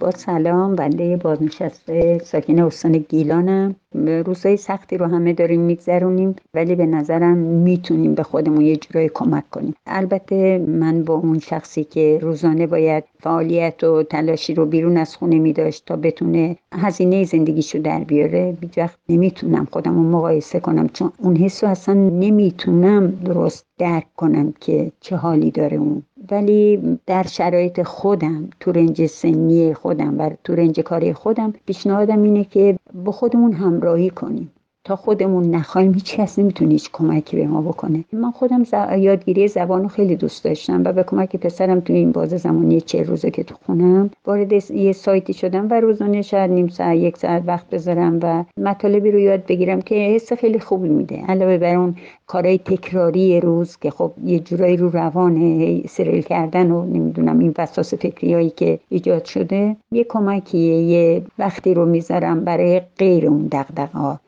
با 0.00 0.10
سلام 0.10 0.76
بنده 0.76 1.16
بازنشسته 1.16 2.20
ساکن 2.24 2.58
استان 2.58 2.92
گیلانم. 2.92 3.74
روزهای 4.26 4.56
سختی 4.56 4.96
رو 4.96 5.06
همه 5.06 5.32
داریم 5.32 5.60
میگذرونیم 5.60 6.36
ولی 6.54 6.74
به 6.74 6.86
نظرم 6.86 7.36
می‌تونیم 7.36 8.14
به 8.14 8.22
خودمون 8.22 8.60
یه 8.60 8.76
جورایی 8.76 9.10
کمک 9.14 9.50
کنیم. 9.50 9.74
البته 9.86 10.58
من 10.68 11.04
با 11.04 11.14
اون 11.14 11.38
شخصی 11.38 11.84
که 11.84 12.18
روزانه 12.22 12.66
باید 12.66 13.04
فعالیت 13.20 13.84
و 13.84 14.02
تلاشی 14.02 14.54
رو 14.54 14.66
بیرون 14.66 14.96
از 14.96 15.16
خونه 15.16 15.38
میداشت 15.38 15.84
تا 15.86 15.96
بتونه 15.96 16.56
هزینه 16.72 17.24
زندگیشو 17.24 17.78
در 17.78 18.04
بیاره 18.04 18.56
بیجوقت 18.60 18.96
نمی‌تونم 19.08 19.68
خودم 19.72 19.94
رو 19.94 20.02
مقایسه 20.02 20.60
کنم 20.60 20.88
چون 20.88 21.12
اون 21.18 21.36
حس 21.36 21.64
رو 21.64 21.70
اصلا 21.70 21.94
نمی‌تونم 21.94 23.10
درست 23.10 23.66
درک 23.78 24.06
کنم 24.16 24.54
که 24.60 24.92
چه 25.00 25.16
حالی 25.16 25.50
داره 25.50 25.76
اون. 25.76 26.02
ولی 26.30 26.98
در 27.06 27.22
شرایط 27.22 27.82
خودم 27.82 28.50
تو 28.60 28.72
رنج 28.72 29.06
سنی 29.06 29.74
خودم 29.74 30.18
و 30.18 30.30
تو 30.44 30.54
رنج 30.54 30.80
کاری 30.80 31.12
خودم 31.12 31.52
پیشنهادم 31.66 32.22
اینه 32.22 32.44
که 32.44 32.78
با 32.94 33.12
خودمون 33.12 33.52
همراهی 33.52 34.10
کنیم. 34.10 34.52
تا 34.84 34.96
خودمون 34.96 35.50
نخواهیم 35.50 35.94
هیچ 35.94 36.16
کس 36.16 36.38
نمی‌تونه 36.38 36.70
هیچ 36.70 36.90
کمکی 36.92 37.36
به 37.36 37.46
ما 37.46 37.62
بکنه. 37.62 38.04
من 38.12 38.30
خودم 38.30 38.62
یادگیری 38.98 39.48
زبان 39.48 39.82
رو 39.82 39.88
خیلی 39.88 40.16
دوست 40.16 40.44
داشتم 40.44 40.82
و 40.84 40.92
به 40.92 41.02
کمک 41.02 41.36
پسرم 41.36 41.80
توی 41.80 41.96
این 41.96 42.12
بازه 42.12 42.36
زمانی 42.36 42.80
چه 42.80 43.02
روزه 43.02 43.30
که 43.30 43.42
تو 43.42 43.54
خونم 43.66 44.10
وارد 44.26 44.70
یه 44.70 44.92
سایتی 44.92 45.32
شدم 45.32 45.68
و 45.70 45.80
روزانه 45.80 46.22
شاید 46.22 46.50
نیم 46.50 46.68
ساعت 46.68 46.96
یک 46.96 47.16
ساعت 47.16 47.42
وقت 47.46 47.70
بذارم 47.70 48.18
و 48.22 48.44
مطالبی 48.56 49.10
رو 49.10 49.18
یاد 49.18 49.46
بگیرم 49.46 49.82
که 49.82 49.94
حس 49.94 50.32
خیلی 50.32 50.58
خوبی 50.58 50.88
میده. 50.88 51.22
علاوه 51.28 51.58
بر 51.58 51.74
اون 51.74 51.94
کارهای 52.26 52.58
تکراری 52.58 53.40
روز 53.40 53.76
که 53.76 53.90
خب 53.90 54.12
یه 54.24 54.38
جورایی 54.38 54.76
رو 54.76 54.90
روانه 54.90 55.82
سریل 55.86 56.22
کردن 56.22 56.70
و 56.70 56.84
نمی‌دونم 56.84 57.38
این 57.38 57.54
وسواس 57.58 57.94
فکری 57.94 58.34
هایی 58.34 58.50
که 58.50 58.80
ایجاد 58.88 59.24
شده 59.24 59.76
یه 59.92 60.04
کمکیه 60.04 60.74
یه 60.74 61.22
وقتی 61.38 61.74
رو 61.74 61.86
می‌ذارم 61.86 62.44
برای 62.44 62.80
غیر 62.98 63.26
اون 63.26 63.46
دقدقه 63.46 64.18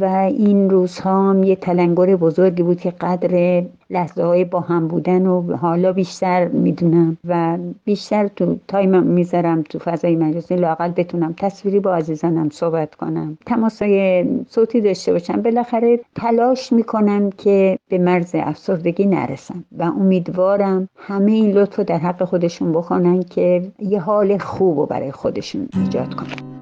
و 0.00 0.04
این 0.04 0.70
روزها 0.70 1.30
هم 1.30 1.42
یه 1.42 1.56
تلنگر 1.56 2.16
بزرگی 2.16 2.62
بود 2.62 2.80
که 2.80 2.90
قدر 2.90 3.64
لحظه 3.90 4.22
های 4.22 4.44
با 4.44 4.60
هم 4.60 4.88
بودن 4.88 5.26
و 5.26 5.56
حالا 5.56 5.92
بیشتر 5.92 6.48
می‌دونم 6.48 7.16
و 7.28 7.58
بیشتر 7.84 8.28
تو 8.28 8.56
تایم 8.68 9.02
می‌ذارم 9.02 9.62
تو 9.62 9.78
فضای 9.78 10.16
مجازی 10.16 10.56
لاقل 10.56 10.88
بتونم 10.88 11.34
تصویری 11.36 11.80
با 11.80 11.94
عزیزانم 11.94 12.50
صحبت 12.50 12.94
کنم. 12.94 13.38
تماسای 13.46 14.24
صوتی 14.48 14.80
داشته 14.80 15.12
باشم. 15.12 15.42
بالاخره 15.42 16.00
تلاش 16.14 16.72
می‌کنم 16.72 17.30
که 17.30 17.78
به 17.88 17.98
مرز 17.98 18.30
افسردگی 18.34 19.06
نرسم 19.06 19.64
و 19.78 19.82
امیدوارم 19.82 20.88
همه 20.96 21.32
این 21.32 21.52
لطف 21.52 21.80
در 21.80 21.98
حق 21.98 22.24
خودشون 22.24 22.72
بکنن 22.72 23.22
که 23.22 23.62
یه 23.78 24.00
حال 24.00 24.38
خوب 24.38 24.78
رو 24.78 24.86
برای 24.86 25.12
خودشون 25.12 25.68
ایجاد 25.84 26.14
کنن. 26.14 26.61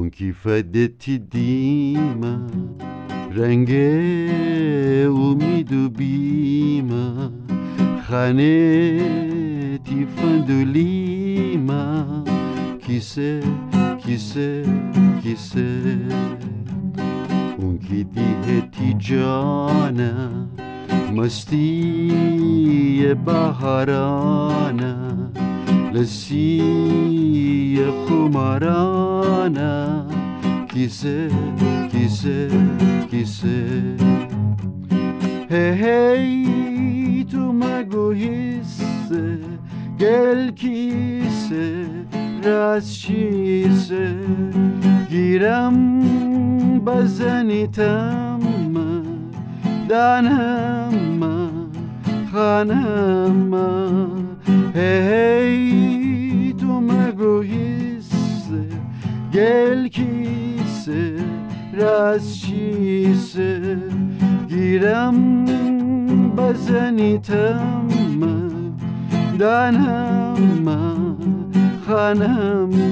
اون 0.00 0.10
کیفدتی 0.10 1.18
دیما 1.18 2.36
رنگ 3.32 3.70
امید 5.16 5.72
و 5.72 5.88
بیما 5.90 7.30
خانه 8.08 9.78
تی 9.84 10.06
فندولیما 10.16 12.04
کیسه 12.86 13.42
کیسه 14.04 14.64
کیسه. 15.22 15.96
اون 17.58 17.78
کی 17.78 18.04
دیه 18.04 18.60
تی 18.60 18.94
جانا 18.98 20.46
مستی 21.16 22.10
بهارانا 23.24 24.96
لسی 25.92 27.78
خمارانه. 28.08 30.04
کیسه 30.74 31.30
کیسه 31.92 32.48
کیسه. 33.10 33.82
هی 35.50 35.72
هی 35.82 37.24
تو 37.24 37.52
مگو 37.52 38.12
حسه. 38.12 39.38
گل 40.00 40.50
کیسه 40.50 41.86
راست 42.44 42.92
شیسه 42.92 44.14
گیرم 45.10 46.00
بزنیتم 46.84 48.40
Hey 54.74 56.54
tu 56.58 56.80
me 56.80 57.12
brujiste, 57.12 58.62
gel 59.32 59.88
quise, 59.90 61.16
rasçise, 61.78 63.52
girem 64.48 65.46
bazen 66.36 66.98
itemem 66.98 68.74
danama 69.38 70.80
hanama 71.86 72.90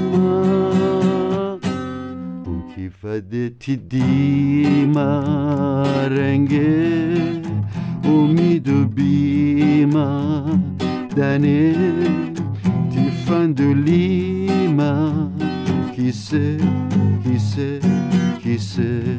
Kifadeti 2.75 3.77
dima 3.91 5.11
renge 6.11 6.71
umidu 8.05 8.79
bima 8.97 10.09
d'années, 11.19 11.75
Tiffin 12.91 13.49
de 13.49 13.69
Lima, 13.87 15.29
qui 15.95 16.13
sait, 16.13 16.59
qui 17.25 17.41
sait, 17.41 17.81
qui 18.41 18.57
sait. 18.59 19.19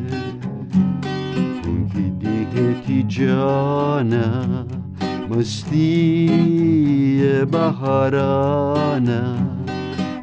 Inkidigeti 1.68 3.06
jana, 3.10 4.26
masti 5.30 6.30
baharana, 7.52 9.22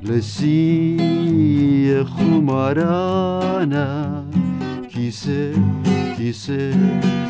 lasi 0.03 0.97
khumarana, 2.17 3.87
qui 4.89 5.13
sait, 5.13 5.53
qui 6.17 6.33
sait, 6.33 6.73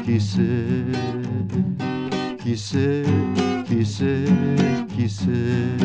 qui 0.05 0.21
sait, 0.21 0.85
qui 2.45 2.57
sait. 2.57 3.03
کیسه 3.69 4.25
کیسه 4.97 5.77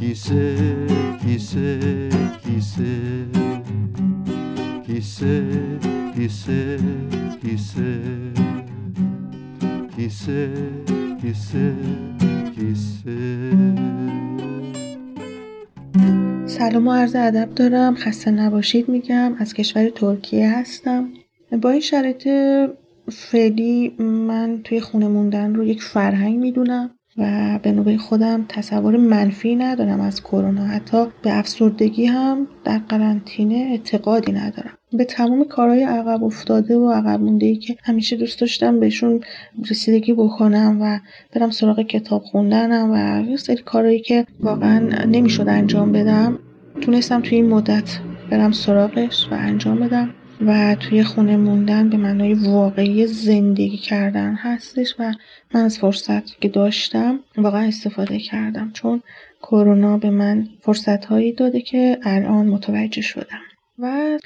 کیسه 0.00 0.56
کیسه 1.22 1.78
کیسه 4.86 5.08
کیسه 6.16 6.78
کیسه 7.42 8.00
کیسه 9.96 10.50
کیسه 11.22 11.74
کیسه 12.54 13.18
سلام 16.46 16.88
و 16.88 16.92
عرض 16.92 17.16
ادب 17.16 17.54
دارم 17.54 17.94
خسته 17.94 18.30
نباشید 18.30 18.88
میگم 18.88 19.34
از 19.38 19.54
کشور 19.54 19.88
ترکیه 19.88 20.58
هستم 20.58 21.08
با 21.62 21.70
این 21.70 21.80
شرایط 21.80 22.28
فعلی 23.12 23.94
من 23.98 24.60
توی 24.64 24.80
خونه 24.80 25.08
موندن 25.08 25.54
رو 25.54 25.64
یک 25.64 25.82
فرهنگ 25.82 26.38
می‌دونم 26.38 26.90
و 27.18 27.58
به 27.62 27.72
نوبه 27.72 27.96
خودم 27.96 28.44
تصور 28.48 28.96
منفی 28.96 29.56
ندارم 29.56 30.00
از 30.00 30.22
کرونا. 30.22 30.64
حتی 30.64 31.06
به 31.22 31.38
افسردگی 31.38 32.06
هم 32.06 32.46
در 32.64 32.78
قرنطینه 32.78 33.54
اعتقادی 33.54 34.32
ندارم. 34.32 34.70
به 34.92 35.04
تمام 35.04 35.44
کارهای 35.44 35.82
عقب 35.82 36.24
افتاده 36.24 36.76
و 36.76 36.90
عقب 36.90 37.20
مونده 37.20 37.46
ای 37.46 37.56
که 37.56 37.76
همیشه 37.84 38.16
دوست 38.16 38.40
داشتم 38.40 38.80
بهشون 38.80 39.20
رسیدگی 39.70 40.12
بکنم 40.12 40.78
و 40.80 40.98
برم 41.32 41.50
سراغ 41.50 41.80
کتاب 41.80 42.22
خوندنم 42.22 42.90
و 42.90 43.28
یه 43.30 43.36
سری 43.36 43.62
کارهایی 43.62 44.00
که 44.00 44.26
واقعا 44.40 45.04
نمی‌شد 45.04 45.48
انجام 45.48 45.92
بدم 45.92 46.38
تونستم 46.80 47.20
توی 47.20 47.36
این 47.36 47.48
مدت 47.48 47.98
برم 48.30 48.52
سراغش 48.52 49.28
و 49.30 49.34
انجام 49.34 49.80
بدم. 49.80 50.14
و 50.46 50.74
توی 50.74 51.04
خونه 51.04 51.36
موندن 51.36 51.88
به 51.88 51.96
معنای 51.96 52.34
واقعی 52.34 53.06
زندگی 53.06 53.76
کردن 53.76 54.34
هستش 54.34 54.94
و 54.98 55.12
من 55.54 55.60
از 55.60 55.78
فرصت 55.78 56.40
که 56.40 56.48
داشتم 56.48 57.20
واقعا 57.36 57.66
استفاده 57.66 58.18
کردم 58.18 58.70
چون 58.74 59.02
کرونا 59.42 59.98
به 59.98 60.10
من 60.10 60.48
فرصت 60.60 61.04
هایی 61.04 61.32
داده 61.32 61.60
که 61.60 61.98
الان 62.02 62.46
متوجه 62.46 63.02
شدم. 63.02 63.40
و 63.78 64.18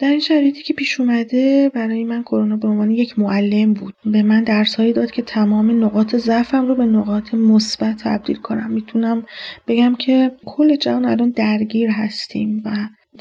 در 0.00 0.10
این 0.10 0.20
شرایطی 0.20 0.62
که 0.62 0.74
پیش 0.74 1.00
اومده 1.00 1.70
برای 1.74 2.04
من 2.04 2.22
کرونا 2.22 2.56
به 2.56 2.68
عنوان 2.68 2.90
یک 2.90 3.18
معلم 3.18 3.74
بود 3.74 3.94
به 4.04 4.22
من 4.22 4.44
درس 4.44 4.74
هایی 4.74 4.92
داد 4.92 5.10
که 5.10 5.22
تمام 5.22 5.84
نقاط 5.84 6.16
ضعفم 6.16 6.66
رو 6.66 6.74
به 6.74 6.86
نقاط 6.86 7.34
مثبت 7.34 7.96
تبدیل 8.04 8.36
کنم. 8.36 8.70
می‌تونم 8.70 9.26
بگم 9.68 9.94
که 9.94 10.32
کل 10.46 10.76
جهان 10.76 11.04
الان 11.04 11.30
درگیر 11.30 11.90
هستیم 11.90 12.62
و 12.64 12.70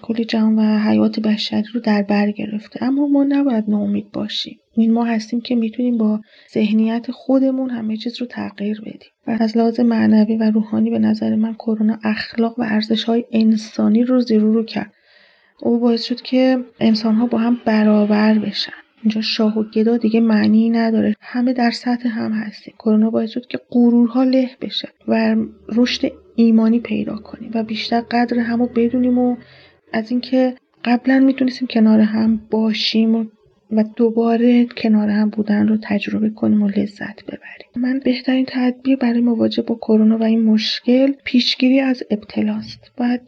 کل 0.02 0.24
جهان 0.24 0.60
و 0.60 0.80
حیات 0.80 1.20
بشری 1.20 1.64
رو 1.74 1.80
در 1.80 2.02
بر 2.02 2.32
گرفته. 2.32 2.84
اما 2.84 3.08
ما 3.08 3.24
نباید 3.24 3.64
ناامید 3.68 4.12
باشیم. 4.12 4.60
این 4.74 4.94
ما 4.94 5.06
هستیم 5.06 5.42
که 5.42 5.56
می‌تونیم 5.56 5.98
با 5.98 6.22
ذهنیت 6.54 7.12
خودمون 7.12 7.70
همه 7.70 7.98
چیز 7.98 8.22
رو 8.22 8.28
تغییر 8.28 8.82
بدیم. 8.82 9.12
و 9.28 9.38
از 9.40 9.58
لحاظ 9.58 9.80
معنوی 9.80 10.38
و 10.38 10.52
روحانی 10.52 10.90
به 10.90 11.00
نظر 11.00 11.36
من 11.36 11.54
کرونا 11.54 12.00
اخلاق 12.04 12.60
و 12.60 12.64
ارزش 12.64 13.04
های 13.04 13.26
انسانی 13.32 14.04
رو 14.04 14.20
زیرو 14.20 14.54
رو 14.54 14.64
کرد. 14.64 14.94
او 15.62 15.80
باعث 15.80 16.04
شد 16.04 16.22
که 16.22 16.60
انسان 16.80 17.16
ها 17.16 17.26
با 17.26 17.38
هم 17.38 17.58
برابر 17.66 18.40
بشن. 18.40 18.72
اینجا 19.04 19.22
شاه 19.22 19.60
و 19.60 19.64
گدا 19.64 19.98
دیگه 19.98 20.20
معنی 20.20 20.70
نداره. 20.70 21.16
همه 21.22 21.54
در 21.54 21.72
سطح 21.72 22.10
هم 22.10 22.32
هستیم. 22.32 22.74
کرونا 22.80 23.10
باعث 23.10 23.30
شد 23.30 23.48
که 23.48 23.60
غرورها 23.70 24.24
له 24.24 24.50
بشه 24.62 24.90
و 25.08 25.36
رشد 25.70 26.12
ایمانی 26.36 26.80
پیدا 26.80 27.16
کنیم 27.16 27.52
و 27.54 27.64
بیشتر 27.64 28.02
قدر 28.02 28.40
همو 28.40 28.68
بدونیم 28.68 29.18
و 29.18 29.36
از 29.94 30.12
اینکه 30.12 30.56
قبلا 30.86 31.20
می‌تونستیم 31.20 31.68
کنار 31.68 32.00
هم 32.00 32.42
باشیم 32.52 33.16
و 33.16 33.26
و 33.72 33.84
دوباره 33.96 34.66
کنار 34.66 35.10
هم 35.10 35.30
بودن 35.30 35.68
رو 35.68 35.78
تجربه 35.82 36.30
کنیم 36.30 36.64
و 36.64 36.68
لذت 36.68 37.26
ببریم. 37.26 37.68
من 37.76 38.00
بهترین 38.00 38.46
تدبیر 38.48 38.96
برای 38.96 39.22
مواجه 39.22 39.62
با 39.62 39.76
کرونا 39.76 40.18
و 40.18 40.24
این 40.24 40.44
مشکل 40.44 41.12
پیشگیری 41.24 41.80
از 41.80 42.04
ابتلاست. 42.12 42.92
باید 42.98 43.22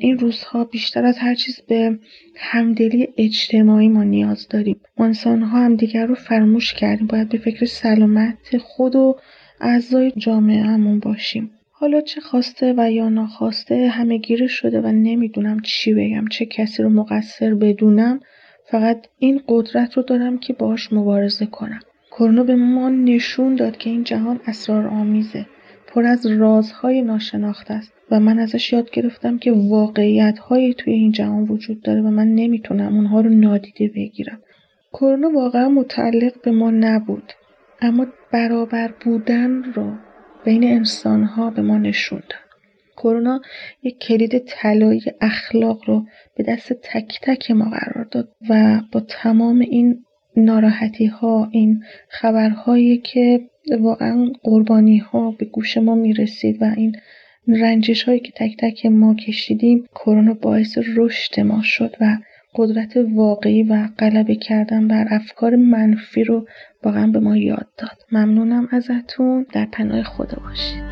این 0.00 0.18
روزها 0.18 0.64
بیشتر 0.64 1.04
از 1.04 1.18
هر 1.18 1.34
چیز 1.34 1.60
به 1.68 1.98
همدلی 2.36 3.08
اجتماعی 3.16 3.88
ما 3.88 4.02
نیاز 4.02 4.48
داریم. 4.48 4.80
ما 4.98 5.06
انسان 5.06 5.42
ها 5.42 5.58
هم 5.58 5.76
دیگر 5.76 6.06
رو 6.06 6.14
فراموش 6.14 6.74
کردیم. 6.74 7.06
باید 7.06 7.28
به 7.28 7.38
فکر 7.38 7.66
سلامت 7.66 8.58
خود 8.58 8.96
و 8.96 9.16
اعضای 9.60 10.12
جامعهمون 10.16 10.98
باشیم. 11.00 11.50
حالا 11.78 12.00
چه 12.00 12.20
خواسته 12.20 12.74
و 12.76 12.92
یا 12.92 13.08
ناخواسته 13.08 13.88
همه 13.88 14.18
گیره 14.18 14.46
شده 14.46 14.80
و 14.80 14.86
نمی‌دونم 14.86 15.60
چی 15.60 15.94
بگم 15.94 16.28
چه 16.30 16.46
کسی 16.46 16.82
رو 16.82 16.88
مقصر 16.88 17.54
بدونم 17.54 18.20
فقط 18.70 19.06
این 19.18 19.42
قدرت 19.48 19.94
رو 19.94 20.02
دارم 20.02 20.38
که 20.38 20.52
باش 20.52 20.92
مبارزه 20.92 21.46
کنم. 21.46 21.80
کرونا 22.10 22.44
به 22.44 22.56
ما 22.56 22.88
نشون 22.88 23.54
داد 23.54 23.76
که 23.76 23.90
این 23.90 24.04
جهان 24.04 24.40
آمیزه 24.90 25.46
پر 25.86 26.04
از 26.04 26.26
رازهای 26.26 27.02
ناشناخته 27.02 27.74
است 27.74 27.92
و 28.10 28.20
من 28.20 28.38
ازش 28.38 28.72
یاد 28.72 28.90
گرفتم 28.90 29.38
که 29.38 29.52
واقعیت 29.52 30.38
های 30.38 30.74
توی 30.74 30.92
این 30.92 31.12
جهان 31.12 31.42
وجود 31.42 31.82
داره 31.82 32.00
و 32.00 32.10
من 32.10 32.28
نمی‌تونم 32.28 32.94
اونها 32.94 33.20
رو 33.20 33.30
نادیده 33.30 33.88
بگیرم. 33.88 34.40
کرونا 34.92 35.30
واقعا 35.30 35.68
متعلق 35.68 36.42
به 36.42 36.50
ما 36.50 36.70
نبود 36.70 37.32
اما 37.80 38.06
برابر 38.32 38.94
بودن 39.04 39.62
رو 39.62 40.05
بین 40.46 40.64
انسان 40.64 41.24
ها 41.24 41.50
به 41.50 41.62
ما 41.62 41.78
نشون 41.78 42.18
داد. 42.18 42.46
کرونا 42.96 43.40
یک 43.82 43.98
کلید 43.98 44.38
طلایی 44.38 45.02
اخلاق 45.20 45.80
رو 45.86 46.06
به 46.36 46.44
دست 46.44 46.72
تک 46.72 47.18
تک 47.22 47.50
ما 47.50 47.64
قرار 47.64 48.04
داد 48.10 48.28
و 48.50 48.80
با 48.92 49.00
تمام 49.00 49.58
این 49.58 50.04
ناراحتی 50.36 51.06
ها 51.06 51.48
این 51.52 51.82
خبرهایی 52.08 52.98
که 52.98 53.40
واقعا 53.80 54.32
قربانی 54.42 54.98
ها 54.98 55.30
به 55.30 55.46
گوش 55.46 55.76
ما 55.76 55.94
می‌رسید 55.94 56.62
و 56.62 56.64
این 56.76 56.96
رنجش 57.48 58.02
هایی 58.02 58.20
که 58.20 58.32
تک 58.36 58.56
تک 58.58 58.86
ما 58.86 59.14
کشیدیم 59.14 59.86
کرونا 59.94 60.34
باعث 60.34 60.78
رشد 60.96 61.40
ما 61.40 61.62
شد 61.62 61.96
و 62.00 62.16
قدرت 62.58 62.96
واقعی 63.16 63.62
و 63.62 63.88
غلبه 63.98 64.36
کردن 64.36 64.88
بر 64.88 65.06
افکار 65.10 65.56
منفی 65.56 66.24
رو 66.24 66.46
واقعا 66.84 67.06
به 67.06 67.20
ما 67.20 67.36
یاد 67.36 67.66
داد. 67.78 67.98
ممنونم 68.12 68.68
ازتون. 68.70 69.46
در 69.52 69.66
پناه 69.72 70.02
خدا 70.02 70.42
باشید. 70.44 70.82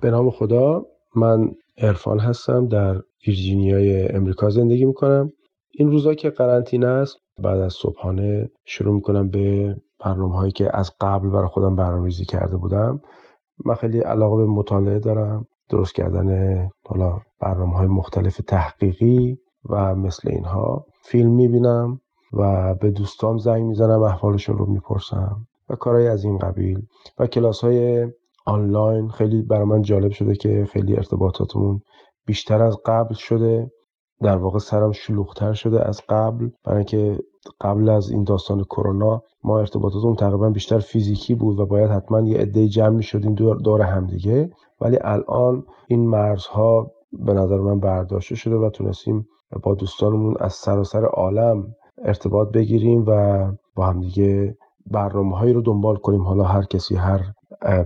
به 0.00 0.10
نام 0.10 0.30
خدا 0.30 0.86
من 1.16 1.50
ارفان 1.78 2.18
هستم. 2.18 2.68
در 2.68 2.94
ویرجینیای 3.26 4.08
امریکا 4.08 4.50
زندگی 4.50 4.84
می‌کنم. 4.84 5.32
این 5.70 5.90
روزا 5.90 6.14
که 6.14 6.30
قرنطینه 6.30 6.86
است 6.86 7.16
بعد 7.42 7.58
از 7.58 7.72
صبحانه 7.72 8.50
شروع 8.64 8.94
می‌کنم 8.94 9.28
به 9.28 9.76
برنامه 10.04 10.36
هایی 10.36 10.52
که 10.52 10.76
از 10.76 10.90
قبل 11.00 11.28
برای 11.30 11.48
خودم 11.48 11.76
برنامه‌ریزی 11.76 12.24
کرده 12.24 12.56
بودم. 12.56 13.00
من 13.64 13.74
خیلی 13.74 14.00
علاقه 14.00 14.36
به 14.36 14.46
مطالعه 14.46 14.98
دارم 14.98 15.46
درست 15.68 15.94
کردن 15.94 16.68
حالا 16.86 17.20
برنامه 17.40 17.76
های 17.76 17.86
مختلف 17.86 18.40
تحقیقی 18.48 19.38
و 19.68 19.94
مثل 19.94 20.28
اینها 20.30 20.86
فیلم 21.04 21.30
می‌بینم 21.30 22.00
و 22.32 22.74
به 22.74 22.90
دوستام 22.90 23.38
زنگ 23.38 23.62
می‌زنم 23.62 24.02
احوالشون 24.02 24.58
رو 24.58 24.66
می‌پرسم 24.66 25.46
و 25.68 25.76
کارهای 25.76 26.08
از 26.08 26.24
این 26.24 26.38
قبیل. 26.38 26.82
و 27.18 27.26
کلاس 27.26 27.60
های 27.60 28.08
آنلاین 28.46 29.08
خیلی 29.08 29.42
برای 29.42 29.64
من 29.64 29.82
جالب 29.82 30.10
شده 30.12 30.34
که 30.34 30.66
خیلی 30.70 30.96
ارتباطاتمون 30.96 31.80
بیشتر 32.26 32.62
از 32.62 32.76
قبل 32.86 33.14
شده. 33.14 33.70
در 34.20 34.36
واقع 34.36 34.58
سرم 34.58 34.92
شلوغتر 34.92 35.52
شده 35.52 35.88
از 35.88 36.00
قبل. 36.08 36.48
برای 36.64 36.76
اینکه 36.76 37.18
قبل 37.60 37.88
از 37.88 38.10
این 38.10 38.24
داستان 38.24 38.64
کرونا 38.64 39.22
ما 39.44 39.58
ارتباطاتمون 39.58 40.16
تقریبا 40.16 40.50
بیشتر 40.50 40.78
فیزیکی 40.78 41.34
بود 41.34 41.60
و 41.60 41.66
باید 41.66 41.90
حتما 41.90 42.20
یه 42.20 42.38
عده 42.38 42.68
جمع 42.68 43.00
شدیم 43.00 43.34
دور, 43.34 43.56
دور 43.56 43.82
همدیگه. 43.82 44.50
ولی 44.80 44.98
الان 45.00 45.64
این 45.88 46.08
مرزها 46.08 46.90
به 47.12 47.34
نظر 47.34 47.58
من 47.58 47.80
برداشته 47.80 48.34
شده 48.34 48.56
و 48.56 48.70
تونستیم 48.70 49.26
با 49.62 49.74
دوستانمون 49.74 50.34
از 50.40 50.52
سراسر 50.52 51.04
عالم 51.04 51.66
ارتباط 52.04 52.48
بگیریم 52.52 53.04
و 53.06 53.44
با 53.74 53.86
همدیگه 53.86 54.56
برنامه 54.86 55.38
هایی 55.38 55.52
رو 55.52 55.62
دنبال 55.62 55.96
کنیم. 55.96 56.22
حالا 56.22 56.44
هر 56.44 56.62
کسی 56.62 56.96
هر 56.96 57.20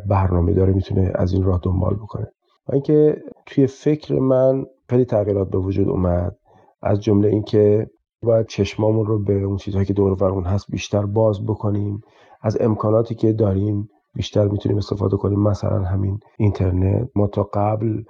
برنامه 0.09 0.53
داره 0.53 0.73
می‌تونه 0.73 1.13
از 1.15 1.33
این 1.33 1.43
راه 1.43 1.61
دنبال 1.63 1.95
بکنه. 1.95 2.27
و 2.69 2.73
اینکه 2.73 3.23
توی 3.47 3.67
فکر 3.67 4.15
من 4.15 4.65
خیلی 4.89 5.05
تغییرات 5.05 5.51
به 5.51 5.59
وجود 5.59 5.89
اومد. 5.89 6.37
از 6.83 7.01
جمله 7.01 7.29
اینکه 7.29 7.91
باید 8.27 8.47
چشمامون 8.47 9.07
رو 9.07 9.25
به 9.25 9.43
اون 9.43 9.57
چیزهایی 9.57 9.87
که 9.87 9.93
دور 9.93 10.25
اون 10.25 10.45
هست 10.45 10.67
بیشتر 10.71 11.07
باز 11.07 11.47
بکنیم. 11.47 12.01
از 12.43 12.57
امکاناتی 12.61 13.15
که 13.15 13.33
داریم 13.33 13.89
بیشتر 14.15 14.49
می‌تونیم 14.49 14.79
استفاده 14.79 15.17
کنیم. 15.17 15.41
مثلا 15.41 15.83
همین 15.83 16.19
اینترنت. 16.39 17.09
ما 17.15 17.27
تا 17.27 17.43
قبل 17.43 18.03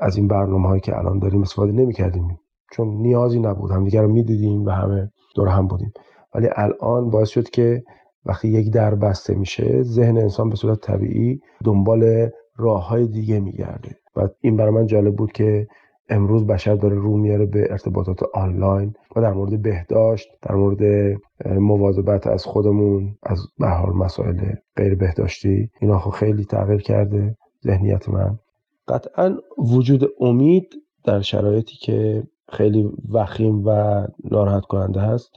از 0.00 0.16
این 0.16 0.28
برنامه 0.28 0.68
هایی 0.68 0.80
که 0.80 0.98
الان 0.98 1.18
داریم 1.18 1.42
استفاده 1.42 1.72
نمی‌کردیم. 1.72 2.38
چون 2.72 2.88
نیازی 2.88 3.40
نبود. 3.40 3.70
همدیگه 3.70 4.02
رو 4.02 4.08
می‌دیدیم 4.08 4.64
و 4.64 4.70
همه 4.70 5.10
دور 5.36 5.48
هم 5.48 5.66
بودیم. 5.66 5.92
ولی 6.34 6.48
الان 6.56 7.10
باعث 7.10 7.28
شد 7.28 7.50
که 7.50 7.82
وقتی 8.26 8.48
یک 8.48 8.72
در 8.72 8.94
بسته 8.94 9.34
میشه 9.34 9.82
ذهن 9.82 10.18
انسان 10.18 10.48
به 10.48 10.56
صورت 10.56 10.80
طبیعی 10.80 11.40
دنبال 11.64 12.30
راه 12.56 12.88
های 12.88 13.06
دیگه 13.06 13.40
میگرده. 13.40 13.96
و 14.16 14.28
این 14.40 14.56
برای 14.56 14.70
من 14.70 14.86
جالب 14.86 15.16
بود 15.16 15.32
که 15.32 15.66
امروز 16.10 16.46
بشر 16.46 16.74
داره 16.74 16.94
رو 16.94 17.16
میاره 17.16 17.46
به 17.46 17.66
ارتباطات 17.70 18.22
آنلاین 18.34 18.94
و 19.16 19.20
در 19.20 19.32
مورد 19.32 19.62
بهداشت 19.62 20.28
در 20.42 20.54
مورد 20.54 21.16
مواظبت 21.46 22.26
از 22.26 22.44
خودمون 22.44 23.16
از 23.22 23.38
به 23.58 23.68
حال 23.68 23.92
مسائل 23.92 24.54
غیر 24.76 24.94
بهداشتی 24.94 25.70
اینا 25.80 25.98
خب 25.98 26.10
خیلی 26.10 26.44
تغییر 26.44 26.82
کرده 26.82 27.36
ذهنیت 27.64 28.08
من. 28.08 28.38
قطعا 28.88 29.36
وجود 29.58 30.10
امید 30.20 30.74
در 31.04 31.20
شرایطی 31.20 31.76
که 31.76 32.22
خیلی 32.48 32.90
وخیم 33.10 33.62
و 33.66 34.06
ناراحت 34.30 34.64
کننده 34.64 35.00
هست 35.00 35.30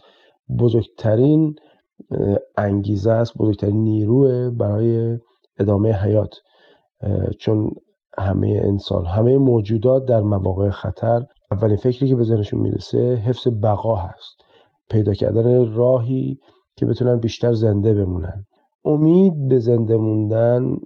بزرگترین 0.59 1.55
انگیزه 2.57 3.11
است 3.11 3.37
بزرگترین 3.37 3.83
نیروه 3.83 4.49
برای 4.49 5.19
ادامه 5.59 5.91
حیات. 5.91 6.35
چون 7.39 7.71
همه 8.19 8.61
انسان 8.63 9.05
همه 9.05 9.37
موجودات 9.37 10.05
در 10.05 10.21
مواقع 10.21 10.69
خطر 10.69 11.25
اولین 11.51 11.77
فکری 11.77 12.09
که 12.09 12.15
به 12.15 12.23
ذهنشون 12.23 12.59
می‌رسه 12.59 13.15
حفظ 13.15 13.47
بقا 13.63 13.95
هست. 13.95 14.41
پیدا 14.89 15.13
کردن 15.13 15.73
راهی 15.73 16.39
که 16.75 16.85
بتونن 16.85 17.19
بیشتر 17.19 17.53
زنده 17.53 17.93
بمونن. 17.93 18.45
امید 18.85 19.47
به 19.47 19.59
زنده 19.59 19.97
موندن 19.97 20.77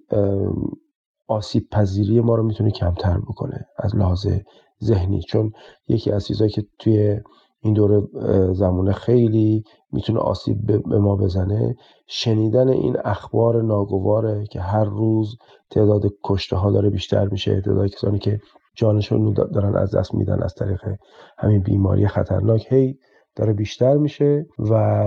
آسیب 1.28 1.70
پذیری 1.72 2.22
ما 2.22 2.36
رو 2.36 2.44
می‌تونه 2.44 2.72
کمتر 2.72 3.18
بکنه 3.18 3.66
از 3.78 3.96
لحاظ 3.96 4.28
ذهنی. 4.84 5.22
چون 5.22 5.52
یکی 5.88 6.12
از 6.12 6.26
چیزهایی 6.28 6.52
که 6.52 6.64
توی 6.80 7.20
این 7.62 7.74
دور 7.74 8.08
زمانه 8.54 8.92
خیلی 8.92 9.64
می‌تونه 9.92 10.20
آسیب 10.20 10.58
به 10.66 11.00
ما 11.00 11.16
بزنه. 11.16 11.76
شنیدن 12.08 12.70
این 12.70 12.98
اخبار 13.06 13.62
ناگواره 13.62 14.46
که 14.46 14.62
هر 14.62 14.84
روز 14.84 15.38
تعداد 15.70 16.04
کشته 16.24 16.56
ها 16.56 16.72
داره 16.72 16.90
بیشتر 16.90 17.28
میشه 17.28 17.62
تعداد 17.62 17.90
کسانی 17.90 18.20
که 18.20 18.40
جانشون 18.76 19.34
دارن 19.34 19.76
از 19.76 19.96
دست 19.96 20.16
میدن 20.16 20.44
از 20.44 20.54
طریق 20.56 20.82
همین 21.38 21.62
بیماری 21.62 22.08
خطرناک 22.08 22.68
هی 22.72 23.00
داره 23.36 23.54
بیشتر 23.54 23.98
میشه 23.98 24.46
و 24.60 25.04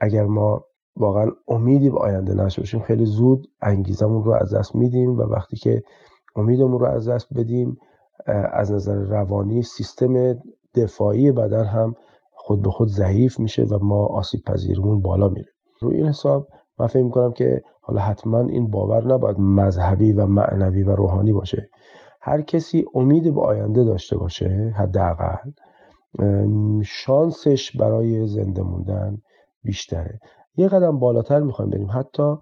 اگر 0.00 0.24
ما 0.24 0.64
واقعا 0.96 1.26
امیدی 1.48 1.90
به 1.90 1.98
آینده 1.98 2.34
نشده 2.34 2.62
باشیم 2.62 2.80
خیلی 2.80 3.04
زود 3.04 3.46
انگیزمون 3.62 4.24
رو 4.24 4.32
از 4.32 4.54
دست 4.54 4.74
میدیم 4.74 5.18
و 5.18 5.22
وقتی 5.22 5.56
که 5.56 5.82
امیدمون 6.36 6.80
رو 6.80 6.86
از 6.86 7.08
دست 7.08 7.34
بدیم 7.34 7.76
از 8.52 8.72
نظر 8.72 8.94
روانی 8.94 9.62
سیستم 9.62 10.34
دفاعی 10.74 11.32
بدن 11.32 11.64
هم 11.64 11.94
خود 12.46 12.62
به 12.62 12.70
خود 12.70 12.88
ضعیف 12.88 13.40
میشه 13.40 13.64
و 13.64 13.78
ما 13.82 14.06
آسیب 14.06 14.40
پذیرمون 14.46 15.02
بالا 15.02 15.28
میره. 15.28 15.48
روی 15.80 15.96
این 15.96 16.06
حساب 16.06 16.48
من 16.78 16.86
فکر 16.86 17.02
می‌کنم 17.02 17.32
که 17.32 17.62
حالا 17.80 18.00
حتما 18.00 18.40
این 18.40 18.70
باور 18.70 19.14
نباید 19.14 19.40
مذهبی 19.40 20.12
و 20.12 20.26
معنوی 20.26 20.82
و 20.82 20.90
روحانی 20.90 21.32
باشه. 21.32 21.68
هر 22.20 22.42
کسی 22.42 22.84
امید 22.94 23.34
به 23.34 23.40
آینده 23.40 23.84
داشته 23.84 24.16
باشه 24.16 24.74
حداقل 24.76 25.50
شانسش 26.84 27.76
برای 27.76 28.26
زنده 28.26 28.62
موندن 28.62 29.18
بیشتره. 29.62 30.20
یه 30.56 30.68
قدم 30.68 30.98
بالاتر 30.98 31.40
می‌خوایم 31.40 31.70
بریم. 31.70 31.90
حتی 31.90 32.36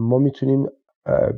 ما 0.00 0.18
می‌تونیم 0.18 0.66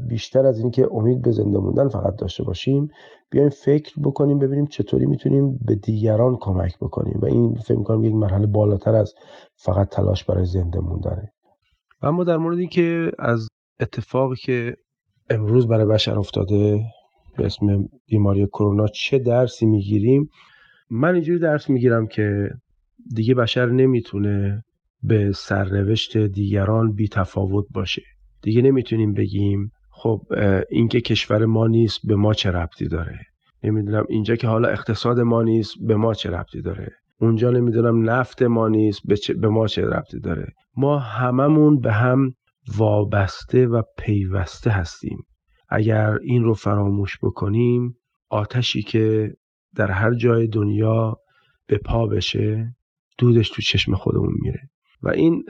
بیشتر 0.08 0.46
از 0.46 0.58
اینکه 0.60 0.88
امید 0.92 1.22
به 1.22 1.30
زنده 1.30 1.58
موندن 1.58 1.88
فقط 1.88 2.16
داشته 2.16 2.42
باشیم 2.42 2.88
بیایم 3.30 3.48
فکر 3.48 4.00
بکنیم 4.00 4.38
ببینیم 4.38 4.66
چطوری 4.66 5.06
می‌تونیم 5.06 5.58
به 5.64 5.74
دیگران 5.74 6.36
کمک 6.40 6.78
بکنیم. 6.78 7.18
و 7.22 7.26
این 7.26 7.54
فکر 7.54 7.78
می‌کنم 7.78 8.04
یک 8.04 8.14
مرحله 8.14 8.46
بالاتر 8.46 8.94
از 8.94 9.14
فقط 9.56 9.88
تلاش 9.88 10.24
برای 10.24 10.44
زنده 10.44 10.80
موندنه. 10.80 11.32
و 12.02 12.06
اما 12.06 12.24
در 12.24 12.36
مورد 12.36 12.58
اینکه 12.58 13.10
از 13.18 13.48
اتفاقی 13.80 14.36
که 14.36 14.76
امروز 15.30 15.68
برای 15.68 15.86
بشر 15.86 16.18
افتاده 16.18 16.80
به 17.36 17.46
اسم 17.46 17.88
بیماری 18.06 18.46
کرونا 18.46 18.86
چه 18.86 19.18
درسی 19.18 19.66
می‌گیریم 19.66 20.30
من 20.90 21.14
اینجوری 21.14 21.38
درس 21.38 21.70
می‌گیرم 21.70 22.06
که 22.06 22.50
دیگه 23.14 23.34
بشر 23.34 23.66
نمی‌تونه 23.66 24.64
به 25.02 25.32
سرنوشت 25.32 26.16
دیگران 26.16 26.92
بی 26.92 27.08
تفاوت 27.08 27.66
باشه. 27.74 28.02
دیگه 28.44 28.62
نمی‌تونیم 28.62 29.12
بگیم 29.12 29.70
خب 29.90 30.20
اینکه 30.70 31.00
کشور 31.00 31.44
ما 31.44 31.66
نیست 31.66 32.00
به 32.06 32.16
ما 32.16 32.34
چه 32.34 32.50
ربطی 32.50 32.88
داره؟ 32.88 33.18
نمی‌دونم 33.62 34.04
اینجا 34.08 34.36
که 34.36 34.46
حالا 34.46 34.68
اقتصاد 34.68 35.20
ما 35.20 35.42
نیست 35.42 35.74
به 35.86 35.96
ما 35.96 36.14
چه 36.14 36.30
ربطی 36.30 36.62
داره؟ 36.62 36.90
اونجا 37.20 37.50
نمی‌دونم 37.50 38.10
نفت 38.10 38.42
ما 38.42 38.68
نیست 38.68 39.00
به, 39.04 39.16
به 39.40 39.48
ما 39.48 39.66
چه 39.66 39.86
ربطی 39.86 40.20
داره؟ 40.20 40.52
ما 40.76 40.98
هممون 40.98 41.80
به 41.80 41.92
هم 41.92 42.32
وابسته 42.76 43.66
و 43.66 43.82
پیوسته 43.98 44.70
هستیم. 44.70 45.18
اگر 45.68 46.18
این 46.22 46.44
رو 46.44 46.54
فراموش 46.54 47.18
بکنیم 47.22 47.94
آتشی 48.30 48.82
که 48.82 49.34
در 49.76 49.90
هر 49.90 50.14
جای 50.14 50.46
دنیا 50.46 51.16
به 51.66 51.78
پا 51.78 52.06
بشه 52.06 52.74
دودش 53.18 53.50
تو 53.50 53.62
چشم 53.62 53.94
خودمون 53.94 54.34
میره. 54.42 54.60
و 55.02 55.08
این 55.08 55.44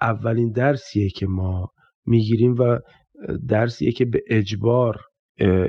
اولین 0.00 0.52
درسیه 0.52 1.10
که 1.10 1.26
ما 1.26 1.68
می‌گیریم 2.06 2.54
و 2.58 2.78
درسیه 3.48 3.92
که 3.92 4.04
به 4.04 4.22
اجبار 4.28 5.00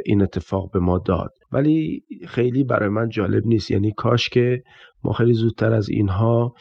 این 0.05 0.21
اتفاق 0.21 0.71
به 0.71 0.79
ما 0.79 0.97
داد. 0.97 1.31
ولی 1.51 2.03
خیلی 2.27 2.63
برای 2.63 2.89
من 2.89 3.09
جالب 3.09 3.45
نیست. 3.45 3.71
یعنی 3.71 3.91
کاش 3.97 4.29
که 4.29 4.63
ما 5.03 5.13
خیلی 5.13 5.33
زودتر 5.33 5.73
از 5.73 5.89
اینها 5.89 6.53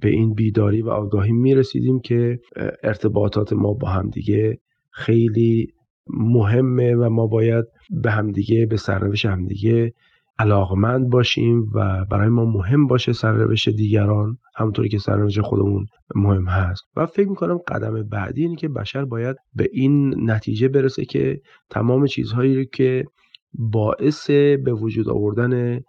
به 0.00 0.08
این 0.08 0.34
بیداری 0.34 0.82
و 0.82 0.88
آگاهی 0.88 1.32
می‌رسیدیم 1.32 2.00
که 2.00 2.38
ارتباطات 2.82 3.52
ما 3.52 3.72
با 3.72 3.88
همدیگه 3.88 4.58
خیلی 4.90 5.66
مهمه 6.06 6.94
و 6.94 7.08
ما 7.08 7.26
باید 7.26 7.64
به 8.02 8.10
همدیگه 8.10 8.66
به 8.66 8.76
سرنوشت 8.76 9.26
همدیگه 9.26 9.92
علاقمند 10.38 11.10
باشیم 11.10 11.70
و 11.74 12.04
برای 12.04 12.28
ما 12.28 12.44
مهم 12.44 12.86
باشه 12.86 13.12
سرنوشت 13.12 13.68
دیگران 13.68 14.38
همونطوری 14.56 14.88
که 14.88 14.98
سرنوشت 14.98 15.40
خودمون 15.40 15.86
مهم 16.14 16.48
هست. 16.48 16.82
و 16.96 17.06
فکر 17.06 17.28
می‌کنم 17.28 17.58
قدم 17.58 18.08
بعدی 18.08 18.42
اینه 18.42 18.56
که 18.56 18.68
بشر 18.68 19.04
باید 19.04 19.36
به 19.54 19.68
این 19.72 20.30
نتیجه 20.30 20.68
برسه 20.68 21.04
که 21.04 21.40
تمام 21.70 22.06
چیزهایی 22.06 22.66
که 22.66 23.04
باعث 23.52 24.30
به 24.64 24.72
وجود 24.72 25.08
آوردن 25.08 25.80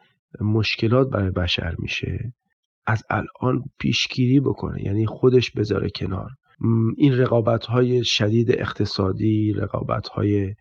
مشکلات 0.41 1.10
برای 1.10 1.32
بشر 1.32 1.75
میشه 1.79 2.34
از 2.86 3.03
الان 3.10 3.63
پیشگیری 3.79 4.39
بکنه 4.39 4.84
یعنی 4.86 5.06
خودش 5.06 5.51
بذاره 5.51 5.89
کنار. 5.95 6.29
این 6.97 7.17
رقابت 7.17 7.65
های 7.65 8.03
شدید 8.03 8.51
اقتصادی 8.51 9.53
رقابت 9.53 10.08
های 10.08 10.53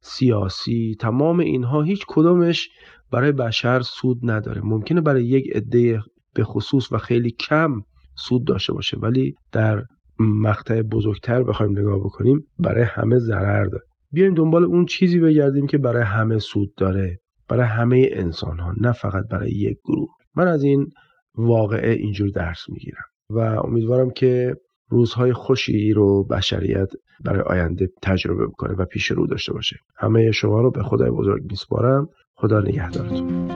سیاسی 0.00 0.96
تمام 1.00 1.38
اینها 1.38 1.82
هیچ 1.82 2.04
کدومش 2.08 2.68
برای 3.12 3.32
بشر 3.32 3.80
سود 3.80 4.18
نداره. 4.22 4.60
ممکنه 4.64 5.00
برای 5.00 5.24
یک 5.24 5.56
عده 5.56 6.02
به 6.34 6.44
خصوص 6.44 6.92
و 6.92 6.98
خیلی 6.98 7.30
کم 7.30 7.82
سود 8.16 8.46
داشته 8.46 8.72
باشه 8.72 8.98
ولی 8.98 9.34
در 9.52 9.84
مقطع 10.18 10.82
بزرگتر 10.82 11.42
بخوایم 11.42 11.78
نگاه 11.78 11.98
بکنیم 11.98 12.46
برای 12.58 12.82
همه 12.82 13.18
ضرر 13.18 13.64
داره. 13.64 13.84
بیایم 14.12 14.34
دنبال 14.34 14.64
اون 14.64 14.86
چیزی 14.86 15.18
بگردیم 15.18 15.66
که 15.66 15.78
برای 15.78 16.02
همه 16.02 16.38
سود 16.38 16.74
داره 16.76 17.18
برای 17.48 17.66
همه 17.66 18.08
انسان 18.12 18.58
ها 18.58 18.74
نه 18.80 18.92
فقط 18.92 19.24
برای 19.30 19.50
یک 19.50 19.78
گروه. 19.84 20.08
من 20.36 20.48
از 20.48 20.62
این 20.62 20.86
واقعه 21.34 21.92
اینجور 21.92 22.28
درس 22.28 22.64
می‌گیرم 22.68 23.04
و 23.30 23.38
امیدوارم 23.38 24.10
که 24.10 24.54
روزهای 24.90 25.32
خوشی 25.32 25.92
رو 25.92 26.24
بشریت 26.24 26.88
برای 27.24 27.40
آینده 27.40 27.88
تجربه 28.02 28.46
بکنه 28.46 28.74
و 28.74 28.84
پیش 28.84 29.10
رو 29.10 29.26
داشته 29.26 29.52
باشه. 29.52 29.76
همه 29.96 30.30
شما 30.30 30.60
رو 30.60 30.70
به 30.70 30.82
خدای 30.82 31.10
بزرگ 31.10 31.42
میسپارم. 31.50 32.08
خدا 32.40 32.60
نگهدارتون. 32.60 33.48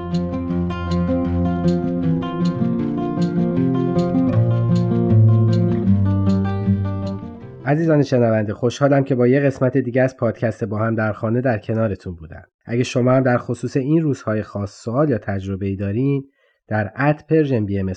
عزیزان 7.67 8.03
شنونده 8.03 8.55
خوشحالم 8.55 9.05
که 9.05 9.15
با 9.15 9.27
یه 9.27 9.41
قسمت 9.41 9.77
دیگه 9.77 10.03
از 10.03 10.17
پادکست 10.17 10.65
با 10.65 10.79
هم 10.79 10.95
در 10.95 11.13
خانه 11.13 11.41
در 11.41 11.59
کنارتون 11.59 12.15
بودم. 12.15 12.43
اگه 12.65 12.83
شما 12.83 13.13
هم 13.13 13.23
در 13.23 13.39
خصوص 13.39 13.77
این 13.77 14.03
روزهای 14.03 14.43
خاص 14.43 14.83
سوال 14.83 15.11
یا 15.11 15.19
تجربه 15.19 15.67
ای 15.67 15.77
دارین 15.77 16.25
در 16.69 16.93
at 16.97 17.25
Persian 17.29 17.67
BMS 17.67 17.93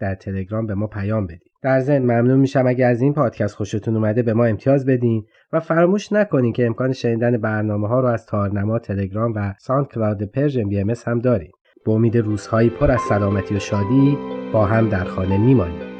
در 0.00 0.14
تلگرام 0.14 0.66
به 0.66 0.74
ما 0.74 0.86
پیام 0.86 1.26
بدید 1.26 1.49
در 1.62 1.80
ضمن 1.80 1.98
ممنون 1.98 2.40
میشم 2.40 2.66
اگه 2.66 2.86
از 2.86 3.02
این 3.02 3.14
پادکست 3.14 3.54
خوشتون 3.54 3.96
اومده 3.96 4.22
به 4.22 4.34
ما 4.34 4.44
امتیاز 4.44 4.86
بدین 4.86 5.26
و 5.52 5.60
فراموش 5.60 6.12
نکنین 6.12 6.52
که 6.52 6.66
امکان 6.66 6.92
شنیدن 6.92 7.38
برنامه 7.38 7.88
ها 7.88 8.00
رو 8.00 8.08
از 8.08 8.26
تارنما 8.26 8.78
تلگرام 8.78 9.32
و 9.36 9.54
SoundCloud 9.58 10.22
Persian 10.22 10.68
BMS 10.68 10.94
هم 11.06 11.18
داریم 11.18 11.52
به 11.84 11.92
امید 11.92 12.16
روزهایی 12.16 12.70
پر 12.70 12.90
از 12.90 13.00
سلامتی 13.08 13.54
و 13.54 13.58
شادی 13.58 14.18
با 14.52 14.66
هم 14.66 14.88
در 14.88 15.04
خانه 15.04 15.38
میمانیم. 15.38 15.90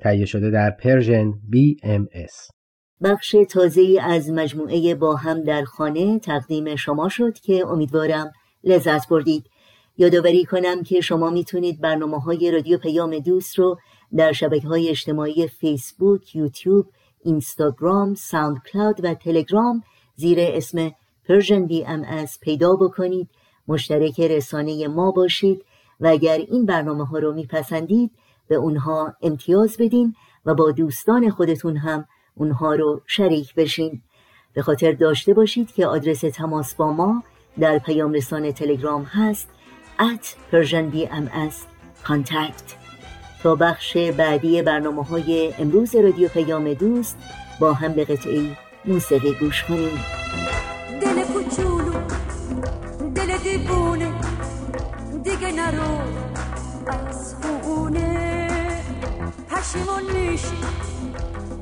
تهیه 0.00 0.24
شده 0.24 0.50
در 0.50 0.70
Persian 0.70 1.32
BMS 1.32 2.52
بخش 3.02 3.36
تازه 3.50 3.98
از 4.02 4.30
مجموعه 4.30 4.94
با 4.94 5.16
هم 5.16 5.42
در 5.42 5.64
خانه 5.64 6.18
تقدیم 6.18 6.76
شما 6.76 7.08
شد 7.08 7.38
که 7.38 7.66
امیدوارم 7.66 8.32
لذت 8.64 9.08
بردید. 9.08 9.44
یادآوری 10.02 10.44
کنم 10.44 10.82
که 10.82 11.00
شما 11.00 11.30
می‌تونید 11.30 11.80
برنامه 11.80 12.18
های 12.20 12.50
رادیو 12.50 12.78
پیام 12.78 13.18
دوست 13.18 13.58
رو 13.58 13.78
در 14.16 14.32
شبکه 14.32 14.68
های 14.68 14.88
اجتماعی 14.88 15.48
فیسبوک، 15.48 16.36
یوتیوب، 16.36 16.86
اینستاگرام، 17.24 18.14
ساوند 18.14 18.62
کلاود 18.72 19.04
و 19.04 19.14
تلگرام 19.14 19.82
زیر 20.16 20.38
اسم 20.40 20.92
ام 21.86 22.04
از 22.08 22.38
پیدا 22.40 22.76
بکنید. 22.76 23.28
مشترک 23.68 24.20
رسانه 24.20 24.88
ما 24.88 25.10
باشید 25.10 25.64
و 26.00 26.06
اگر 26.06 26.38
این 26.38 26.66
برنامه 26.66 27.06
ها 27.06 27.18
رو 27.18 27.32
میپسندید 27.32 28.10
به 28.48 28.54
اونها 28.54 29.14
امتیاز 29.22 29.76
بدین 29.78 30.14
و 30.46 30.54
با 30.54 30.70
دوستان 30.70 31.30
خودتون 31.30 31.76
هم 31.76 32.06
اونها 32.34 32.74
رو 32.74 33.00
شریک 33.06 33.54
بشین. 33.54 34.02
به 34.54 34.62
خاطر 34.62 34.92
داشته 34.92 35.34
باشید 35.34 35.72
که 35.72 35.86
آدرس 35.86 36.20
تماس 36.20 36.74
با 36.74 36.92
ما 36.92 37.22
در 37.60 37.78
پیام 37.78 38.12
رسانه 38.12 38.52
تلگرام 38.52 39.02
هست 39.02 39.48
at 39.98 40.24
Persian 40.50 40.90
BMS 40.90 41.54
contact. 42.04 42.76
تا 43.42 43.54
بخش 43.54 43.96
بعدی 43.96 44.62
برنامه 44.62 45.04
های 45.04 45.54
امروز 45.58 45.94
رادیو 45.94 46.28
پیام 46.28 46.74
دوست 46.74 47.16
با 47.60 47.72
هم 47.72 47.92
به 47.92 48.04
قطعی 48.04 48.56
موسیقی 48.84 49.34
گوش 49.40 49.64
کنیم. 49.64 50.00
دل 51.00 51.22
کوچولو 51.22 51.92
دل 53.14 53.36
دیوونه 53.38 54.12
دیگه 55.24 55.52
نرو 55.52 55.98
از 56.86 57.34
خونه. 57.62 58.48
پشیمون 59.50 60.02
میشی 60.12 60.56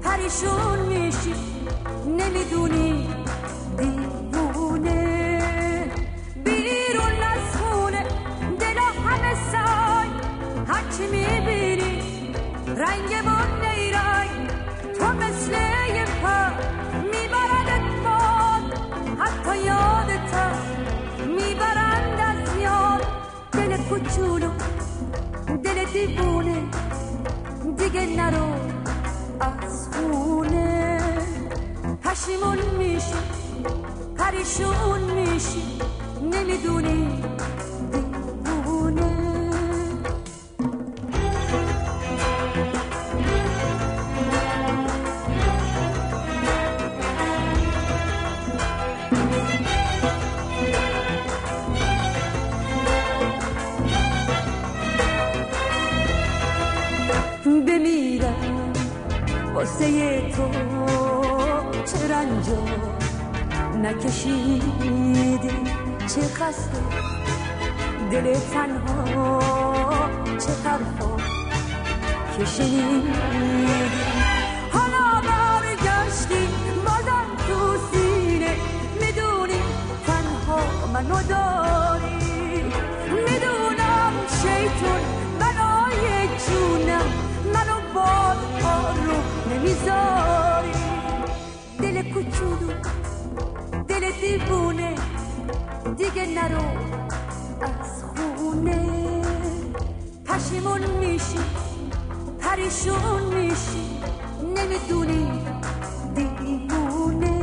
پریشون 0.02 0.78
میشی 0.88 1.34
نمی‌دونی 2.06 3.08
هرچی 11.00 11.12
می‌بینی 11.12 12.02
رنگ 12.66 13.14
من 13.26 13.60
نیرای 13.60 14.28
تو 14.98 15.04
مثل 15.04 15.52
یه 15.94 16.04
پر 16.22 16.52
میبردت 17.02 17.86
باد 18.04 18.78
حتی 19.18 19.58
یادت 19.64 20.34
می‌برند 21.26 22.20
از 22.20 22.62
یاد 22.62 23.06
دل 23.52 23.76
کوچولو 23.76 24.50
دل 25.64 25.84
دیوونه 25.92 26.62
دیگه 27.76 28.06
نرو 28.06 28.54
از 29.40 29.88
خونه 29.92 30.98
پشیمون 32.04 32.58
میشی 32.78 33.14
پریشون 34.18 35.00
میشی 35.00 35.78
نمی‌دونی 36.22 37.22
واسه 59.80 60.20
تو 60.30 60.50
چه 61.84 62.14
رنجا 62.14 62.64
نکشیدی؟ 63.82 65.50
چه 66.00 66.20
خسته 66.20 66.80
دل 68.10 68.34
تنها 68.34 69.40
چه 70.38 70.52
طرفا 70.64 71.16
که 72.36 72.44
دیوونه. 94.30 94.94
دیگه 95.96 96.26
نرو 96.26 96.64
از 97.60 98.04
خونه. 98.04 99.22
پشیمون 100.24 100.80
میشی 100.80 101.38
پریشون 102.40 103.22
میشی. 103.34 104.00
نمی‌دونی 104.56 105.28
دیوونه. 106.14 107.40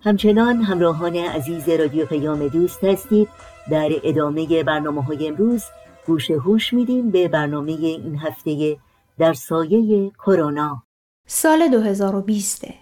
همچنان 0.00 0.62
همراهان 0.62 1.16
عزیز 1.16 1.68
رادیو 1.68 2.06
پیام 2.06 2.48
دوست 2.48 2.84
هستید. 2.84 3.28
در 3.70 3.90
ادامه 4.04 4.64
برنامه 4.64 5.02
های 5.02 5.28
امروز 5.28 5.64
گوش 6.06 6.30
هوش 6.30 6.72
میدیم 6.72 7.10
به 7.10 7.28
برنامه 7.28 7.72
این 7.72 8.18
هفته 8.18 8.76
در 9.18 9.32
سایه 9.32 10.10
کرونا. 10.10 10.82
سال 11.26 11.68
2020 11.68 12.81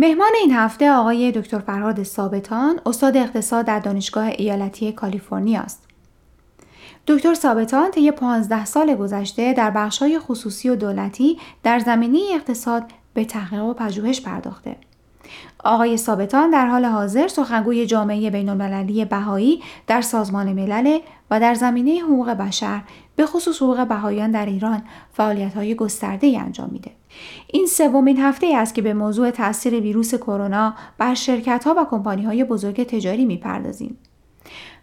مهمان 0.00 0.30
این 0.40 0.52
هفته 0.52 0.90
آقای 0.90 1.32
دکتر 1.32 1.58
فرهاد 1.58 2.02
ثابتان 2.02 2.80
استاد 2.86 3.16
اقتصاد 3.16 3.66
در 3.66 3.78
دانشگاه 3.78 4.24
ایالتی 4.26 4.92
کالیفرنیا 4.92 5.60
است. 5.60 5.84
دکتر 7.06 7.34
ثابتان 7.34 7.90
طی 7.90 8.10
15 8.10 8.64
سال 8.64 8.94
گذشته 8.94 9.52
در 9.52 9.70
بخش‌های 9.70 10.18
خصوصی 10.18 10.68
و 10.68 10.76
دولتی 10.76 11.38
در 11.62 11.78
زمینه 11.78 12.20
اقتصاد 12.34 12.84
به 13.14 13.24
تحقیق 13.24 13.62
و 13.62 13.74
پژوهش 13.74 14.20
پرداخته. 14.20 14.76
آقای 15.64 15.96
ثابتان 15.96 16.50
در 16.50 16.66
حال 16.66 16.84
حاضر 16.84 17.28
سخنگوی 17.28 17.86
جامعه 17.86 18.30
بین‌المللی 18.30 19.04
بهایی 19.04 19.62
در 19.86 20.00
سازمان 20.00 20.52
ملل 20.52 20.98
و 21.30 21.40
در 21.40 21.54
زمینه 21.54 22.00
حقوق 22.00 22.30
بشر 22.30 22.80
به 23.18 23.26
خصوص 23.26 23.62
حقوق 23.62 23.86
بهاییان 23.86 24.30
در 24.30 24.46
ایران 24.46 24.82
فعالیت‌های 25.12 25.74
گسترده‌ای 25.74 26.36
انجام 26.36 26.68
میده. 26.72 26.90
این 27.46 27.66
سومین 27.66 28.18
هفته 28.20 28.46
ای 28.46 28.54
است 28.54 28.74
که 28.74 28.82
به 28.82 28.94
موضوع 28.94 29.30
تاثیر 29.30 29.74
ویروس 29.74 30.14
کرونا 30.14 30.74
بر 30.98 31.14
شرکت‌ها 31.14 31.74
و 31.78 31.84
کمپانی‌های 31.90 32.44
بزرگ 32.44 32.82
تجاری 32.82 33.24
می‌پردازیم. 33.24 33.98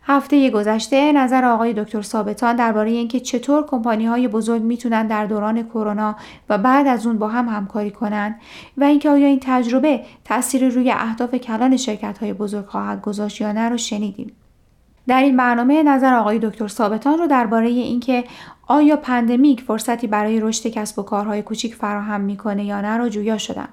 هفته 0.04 0.50
گذشته 0.50 1.12
نظر 1.12 1.46
آقای 1.46 1.74
دکتر 1.74 2.02
ثابتان 2.02 2.56
درباره 2.56 2.92
اینکه 2.92 3.20
چطور 3.20 3.66
کمپانی 3.66 4.06
های 4.06 4.28
بزرگ 4.28 4.62
می‌تونن 4.62 5.08
در 5.08 5.26
دوران 5.26 5.64
کرونا 5.64 6.16
و 6.50 6.58
بعد 6.58 6.88
از 6.88 7.08
اون 7.08 7.18
با 7.18 7.28
هم 7.28 7.48
همکاری 7.50 7.92
کنند 7.92 8.40
و 8.78 8.84
اینکه 8.84 9.10
آیا 9.10 9.28
این 9.28 9.40
تجربه 9.42 10.02
تاثیر 10.24 10.70
روی 10.70 10.92
اهداف 10.92 11.36
کلان 11.36 11.78
شرکت 11.78 12.18
های 12.18 12.34
بزرگ 12.34 12.66
خواهد 12.66 13.02
گذاشت 13.02 13.42
یا 13.42 13.52
نه 13.52 13.70
رو 13.70 13.78
شنیدیم. 13.78 14.32
در 15.08 15.22
این 15.22 15.38
برنامه 15.38 15.84
نظر 15.84 16.14
آقای 16.14 16.40
دکتر 16.40 16.68
ثابتان 16.68 17.18
رو 17.18 17.28
درباره 17.28 17.68
اینکه 17.68 18.24
آیا 18.68 18.96
پندمیک 18.96 19.62
فرصتی 19.62 20.08
برای 20.08 20.40
رشد 20.40 20.68
کسب 20.68 21.00
و 21.00 21.04
کارهای 21.04 21.42
کوچیک 21.42 21.76
فراهم 21.76 22.22
می‌کنه 22.22 22.66
یا 22.66 22.82
نه 22.82 22.98
رو 22.98 23.10
جویا 23.10 23.38
شدم. 23.38 23.70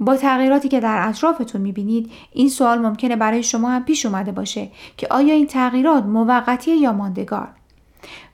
با 0.00 0.16
تغییراتی 0.16 0.68
که 0.68 0.80
در 0.80 1.08
اطرافتون 1.08 1.60
می‌بینید 1.60 2.10
این 2.32 2.48
سوال 2.48 2.78
ممکنه 2.78 3.16
برای 3.16 3.42
شما 3.42 3.70
هم 3.70 3.84
پیش 3.84 4.06
اومده 4.06 4.32
باشه 4.32 4.68
که 4.96 5.06
آیا 5.10 5.34
این 5.34 5.46
تغییرات 5.46 6.04
موقتی 6.04 6.76
یا 6.76 6.92
ماندگار. 6.92 7.48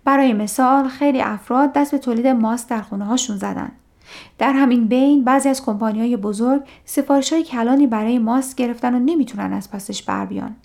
برای 0.04 0.32
مثال 0.32 0.88
خیلی 0.88 1.20
افراد 1.20 1.72
دست 1.72 1.90
به 1.90 1.98
تولید 1.98 2.26
ماسک 2.26 2.68
در 2.68 2.82
خونه 2.82 3.04
هاشون 3.04 3.36
زدن. 3.36 3.72
در 4.38 4.52
همین 4.52 4.88
بین 4.88 5.24
بعضی 5.24 5.48
از 5.48 5.64
کمپانی 5.64 6.00
های 6.00 6.16
بزرگ 6.16 6.62
سفارش 6.84 7.32
های 7.32 7.42
کلانی 7.42 7.86
برای 7.86 8.18
ماسک 8.18 8.56
گرفتن 8.56 8.94
و 8.94 8.98
نمی‌تونن 8.98 9.52
از 9.52 9.70
پسش 9.70 10.02
بر 10.02 10.26
بیان. 10.26 10.56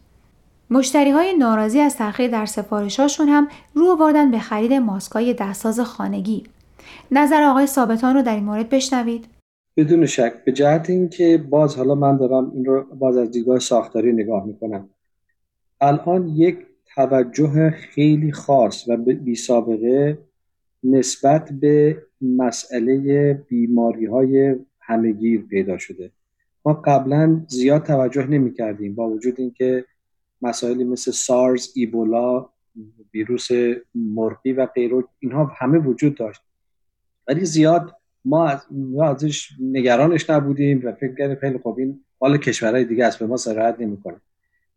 مشتری 0.71 1.09
های 1.09 1.33
ناراضی 1.33 1.79
از 1.79 1.95
تأخیر 1.95 2.31
در 2.31 2.45
سفارشاشون 2.45 3.27
هم 3.27 3.47
رو 3.73 3.91
آوردن 3.91 4.31
به 4.31 4.39
خرید 4.39 4.73
ماسکای 4.73 5.33
دستساز 5.33 5.79
خانگی. 5.79 6.43
نظر 7.11 7.43
آقای 7.43 7.67
ثابتان 7.67 8.15
رو 8.15 8.21
در 8.21 8.35
این 8.35 8.43
مورد 8.43 8.69
بشنوید. 8.69 9.25
بدون 9.77 10.05
شک 10.05 10.33
به 10.45 10.51
جهت 10.51 10.89
اینکه 10.89 11.45
باز 11.49 11.75
حالا 11.75 11.95
من 11.95 12.17
دارم 12.17 12.51
این 12.55 12.65
رو 12.65 12.83
باز 12.83 13.17
از 13.17 13.31
دیدگاه 13.31 13.59
ساختاری 13.59 14.13
نگاه 14.13 14.45
می‌کنم 14.45 14.89
الان 15.81 16.27
یک 16.27 16.57
توجه 16.95 17.69
خیلی 17.69 18.31
خاص 18.31 18.87
و 18.87 18.97
بی 18.97 19.35
سابقه 19.35 20.17
نسبت 20.83 21.51
به 21.51 22.03
مسئله 22.21 23.33
بیماری 23.33 24.05
های 24.05 24.55
همگیر 24.79 25.41
پیدا 25.41 25.77
شده 25.77 26.11
ما 26.65 26.73
قبلا 26.73 27.41
زیاد 27.47 27.83
توجه 27.83 28.27
نمی 28.27 28.53
کردیم 28.53 28.95
با 28.95 29.09
وجود 29.09 29.35
اینکه 29.37 29.85
مسائلی 30.41 30.83
مثل 30.83 31.11
سارز، 31.11 31.71
ایبولا، 31.75 32.49
ویروس 33.13 33.47
مرغی 33.95 34.53
و 34.53 34.65
غیره 34.65 35.03
اینها 35.19 35.51
همه 35.57 35.77
وجود 35.77 36.15
داشت. 36.15 36.41
ولی 37.27 37.45
زیاد 37.45 37.95
ما 38.25 38.59
ازش 39.03 39.49
نگرانش 39.59 40.29
نبودیم 40.29 40.81
و 40.83 40.91
فکر 40.91 41.15
کردیم 41.15 41.35
خیلی 41.35 41.57
خوب 41.57 41.79
این 41.79 41.99
مال 42.21 42.37
کشورهای 42.37 42.85
دیگه 42.85 43.05
است 43.05 43.19
به 43.19 43.27
ما 43.27 43.37
سرایت 43.37 43.75
نمی‌کنه. 43.79 44.21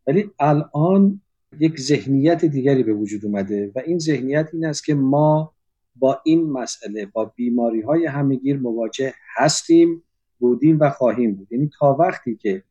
ولی 0.07 0.31
الان 0.39 1.21
یک 1.59 1.79
ذهنیت 1.79 2.45
دیگری 2.45 2.83
به 2.83 2.93
وجود 2.93 3.25
اومده 3.25 3.71
و 3.75 3.79
این 3.79 3.99
ذهنیت 3.99 4.49
این 4.53 4.65
است 4.65 4.85
که 4.85 4.95
ما 4.95 5.51
با 5.95 6.21
این 6.25 6.49
مسئله 6.49 7.05
با 7.05 7.25
بیماری 7.25 7.81
های 7.81 8.05
همگیر 8.05 8.59
مواجه 8.59 9.13
هستیم 9.35 10.03
بودیم 10.39 10.79
و 10.79 10.89
خواهیم 10.89 11.35
بود. 11.35 11.47
یعنی 11.51 11.69
تا 11.79 11.93
وقتی 11.93 12.35
که 12.35 12.63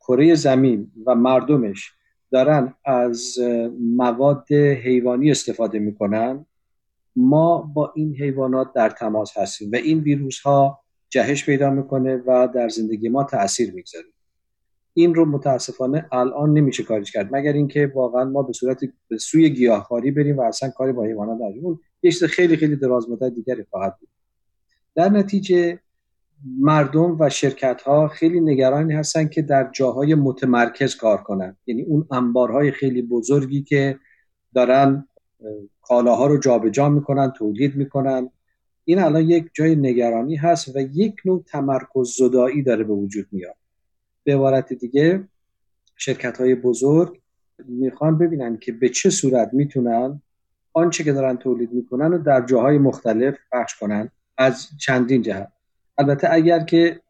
کره 0.00 0.34
زمین 0.34 0.90
و 1.06 1.14
مردمش 1.14 1.92
دارن 2.34 2.74
از 2.84 3.38
مواد 3.80 4.52
حیوانی 4.52 5.30
استفاده 5.30 5.78
می‌کنن 5.78 6.46
ما 7.16 7.72
با 7.74 7.92
این 7.96 8.14
حیوانات 8.14 8.72
در 8.72 8.90
تماس 8.90 9.38
هستیم 9.38 9.70
و 9.72 9.76
این 9.76 9.98
ویروس 9.98 10.40
ها 10.40 10.80
جهش 11.10 11.44
پیدا 11.46 11.70
می‌کنه 11.70 12.16
و 12.26 12.48
در 12.54 12.68
زندگی 12.68 13.08
ما 13.08 13.24
تاثیر 13.24 13.74
می‌گذاره. 13.74 14.04
این 14.94 15.14
رو 15.14 15.24
متاسفانه 15.24 16.08
الان 16.12 16.52
نمیشه 16.52 16.82
کاریش 16.82 17.12
کرد. 17.12 17.28
مگر 17.32 17.52
اینکه 17.52 17.92
واقعا 17.94 18.24
ما 18.24 18.42
به 18.42 18.52
صورت 18.52 18.80
به 19.08 19.18
سوی 19.18 19.50
گیاهخواری 19.50 20.10
بریم 20.10 20.38
و 20.38 20.42
اصلا 20.42 20.70
کاری 20.70 20.92
با 20.92 21.04
حیوانات 21.04 21.36
نداریم. 21.36 21.80
یه 22.02 22.10
خیلی 22.10 22.56
خیلی 22.56 22.76
دراز 22.76 23.10
مدت 23.10 23.34
دیگری 23.34 23.64
خواهد 23.70 23.96
بود. 24.00 24.08
در 24.94 25.08
نتیجه 25.08 25.78
مردم 26.44 27.16
و 27.20 27.30
شرکت 27.30 27.82
ها 27.82 28.08
خیلی 28.08 28.40
نگرانی 28.40 28.94
هستن 28.94 29.28
که 29.28 29.42
در 29.42 29.70
جاهای 29.72 30.14
متمرکز 30.14 30.96
کار 30.96 31.22
کنن. 31.22 31.56
یعنی 31.66 31.82
اون 31.82 32.06
انبارهای 32.10 32.70
خیلی 32.70 33.02
بزرگی 33.02 33.62
که 33.62 33.98
دارن 34.54 35.08
کالاها 35.82 36.26
رو 36.26 36.38
جابجا 36.38 36.88
می‌کنن 36.88 37.30
تولید 37.30 37.76
می‌کنن. 37.76 38.30
این 38.84 38.98
الان 38.98 39.22
یک 39.22 39.50
جای 39.52 39.76
نگرانی 39.76 40.36
هست 40.36 40.76
و 40.76 40.80
یک 40.80 41.14
نوع 41.24 41.44
تمرکز 41.46 42.16
زدایی 42.18 42.62
داره 42.62 42.84
به 42.84 42.92
وجود 42.92 43.26
میاد. 43.32 43.56
به 44.24 44.34
عبارت 44.34 44.72
دیگه 44.72 45.28
شرکت 45.96 46.40
های 46.40 46.54
بزرگ 46.54 47.20
می‌خوان 47.68 48.18
ببینن 48.18 48.56
که 48.56 48.72
به 48.72 48.88
چه 48.88 49.10
صورت 49.10 49.50
می‌تونن 49.52 50.22
آنچه 50.72 51.04
که 51.04 51.12
دارن 51.12 51.36
تولید 51.36 51.72
می‌کنن 51.72 52.14
و 52.14 52.18
در 52.18 52.46
جاهای 52.46 52.78
مختلف 52.78 53.36
پخش 53.52 53.78
کنن 53.78 54.10
از 54.38 54.68
چندین 54.80 55.22
جهت. 55.22 55.53
البته 55.98 56.32
اگر 56.32 56.60
که 56.60 57.00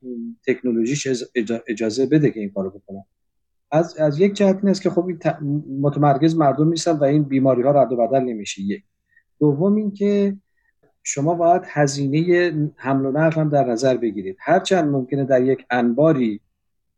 تکنولوژیش 0.46 1.08
اجازه 1.66 2.06
بده 2.06 2.30
که 2.30 2.40
این 2.40 2.50
کارو 2.50 2.70
بکنن 2.70 3.04
از, 3.70 3.96
از 3.96 4.20
یک 4.20 4.32
جهت 4.32 4.56
این 4.56 4.68
است 4.68 4.82
که 4.82 4.90
خب 4.90 5.08
متمرکز 5.80 6.36
مردم 6.36 6.68
نیستن 6.68 6.92
و 6.92 7.04
این 7.04 7.22
بیماری 7.22 7.62
ها 7.62 7.70
رد 7.70 7.92
و 7.92 7.96
بدل 7.96 8.20
نمیشه. 8.20 8.62
یک. 8.62 8.82
دوم 9.40 9.76
اینکه 9.76 10.36
شما 11.02 11.34
باید 11.34 11.62
هزینه 11.66 12.52
حمل 12.76 13.06
و 13.06 13.10
نقل 13.10 13.40
هم 13.40 13.48
در 13.48 13.64
نظر 13.64 13.96
بگیرید. 13.96 14.36
هرچند 14.40 14.88
ممکنه 14.88 15.24
در 15.24 15.42
یک 15.42 15.66
انباری 15.70 16.40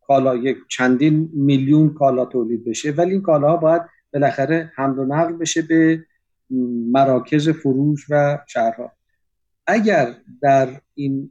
کالا 0.07 0.37
یک 0.37 0.57
چندین 0.69 1.31
میلیون 1.35 1.95
کالا 1.95 2.25
تولید 2.25 2.65
بشه 2.65 2.91
ولی 2.91 3.11
این 3.11 3.23
کالاها 3.23 3.57
باید 3.57 3.83
بالاخره 4.13 4.73
حمل 4.75 4.99
و 4.99 5.05
نقل 5.05 5.33
بشه 5.33 5.63
به 5.63 6.05
مراکز 6.93 7.49
فروش 7.49 8.07
و 8.11 8.39
شهرها. 8.49 8.93
اگر 9.67 10.15
در 10.43 10.81
این 10.95 11.31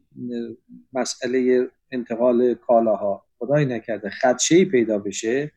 مسئله 0.93 1.67
انتقال 1.91 2.53
کالاها 2.53 3.25
خدای 3.39 3.65
نکرده 3.65 4.09
خدشه 4.09 4.65
پیدا 4.65 4.99
بشه 4.99 5.51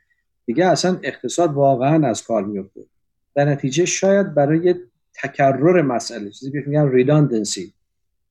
دیگه 0.47 0.66
اصلا 0.66 0.99
اقتصاد 1.03 1.55
واقعا 1.55 2.09
از 2.09 2.22
کار 2.22 2.45
میفته 2.45 2.81
در 3.35 3.45
نتیجه 3.45 3.85
شاید 3.85 4.35
برای 4.35 4.74
تکرر 5.14 5.83
مسئله 5.83 6.31
چیزی 6.31 6.53
که 6.53 6.62
میگن 6.66 6.89
ریداندنسی 6.89 7.72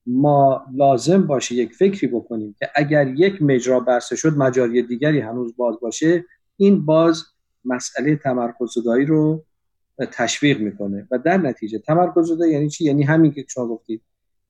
ما 0.06 0.66
لازم 0.74 1.26
باشه 1.26 1.54
یک 1.54 1.74
فکری 1.74 2.06
بکنیم 2.06 2.56
که 2.58 2.70
اگر 2.74 3.06
یک 3.06 3.42
مجرا 3.42 3.80
بسته 3.80 4.16
شد 4.16 4.36
مجاری 4.36 4.82
دیگری 4.82 5.20
هنوز 5.20 5.56
باز 5.56 5.80
باشه 5.80 6.24
این 6.56 6.84
باز 6.84 7.24
مسئله 7.64 8.16
تمرکز 8.16 8.72
زدایی 8.74 9.06
رو 9.06 9.44
تشویق 10.06 10.60
می‌کنه. 10.60 11.08
و 11.10 11.18
در 11.18 11.36
نتیجه 11.36 11.78
تمرکز 11.78 12.28
زدایی 12.28 12.52
یعنی 12.52 12.68
چی؟ 12.68 12.84
یعنی 12.84 13.02
همین 13.02 13.32
که 13.32 13.44
شما 13.48 13.66
گفتید. 13.66 14.02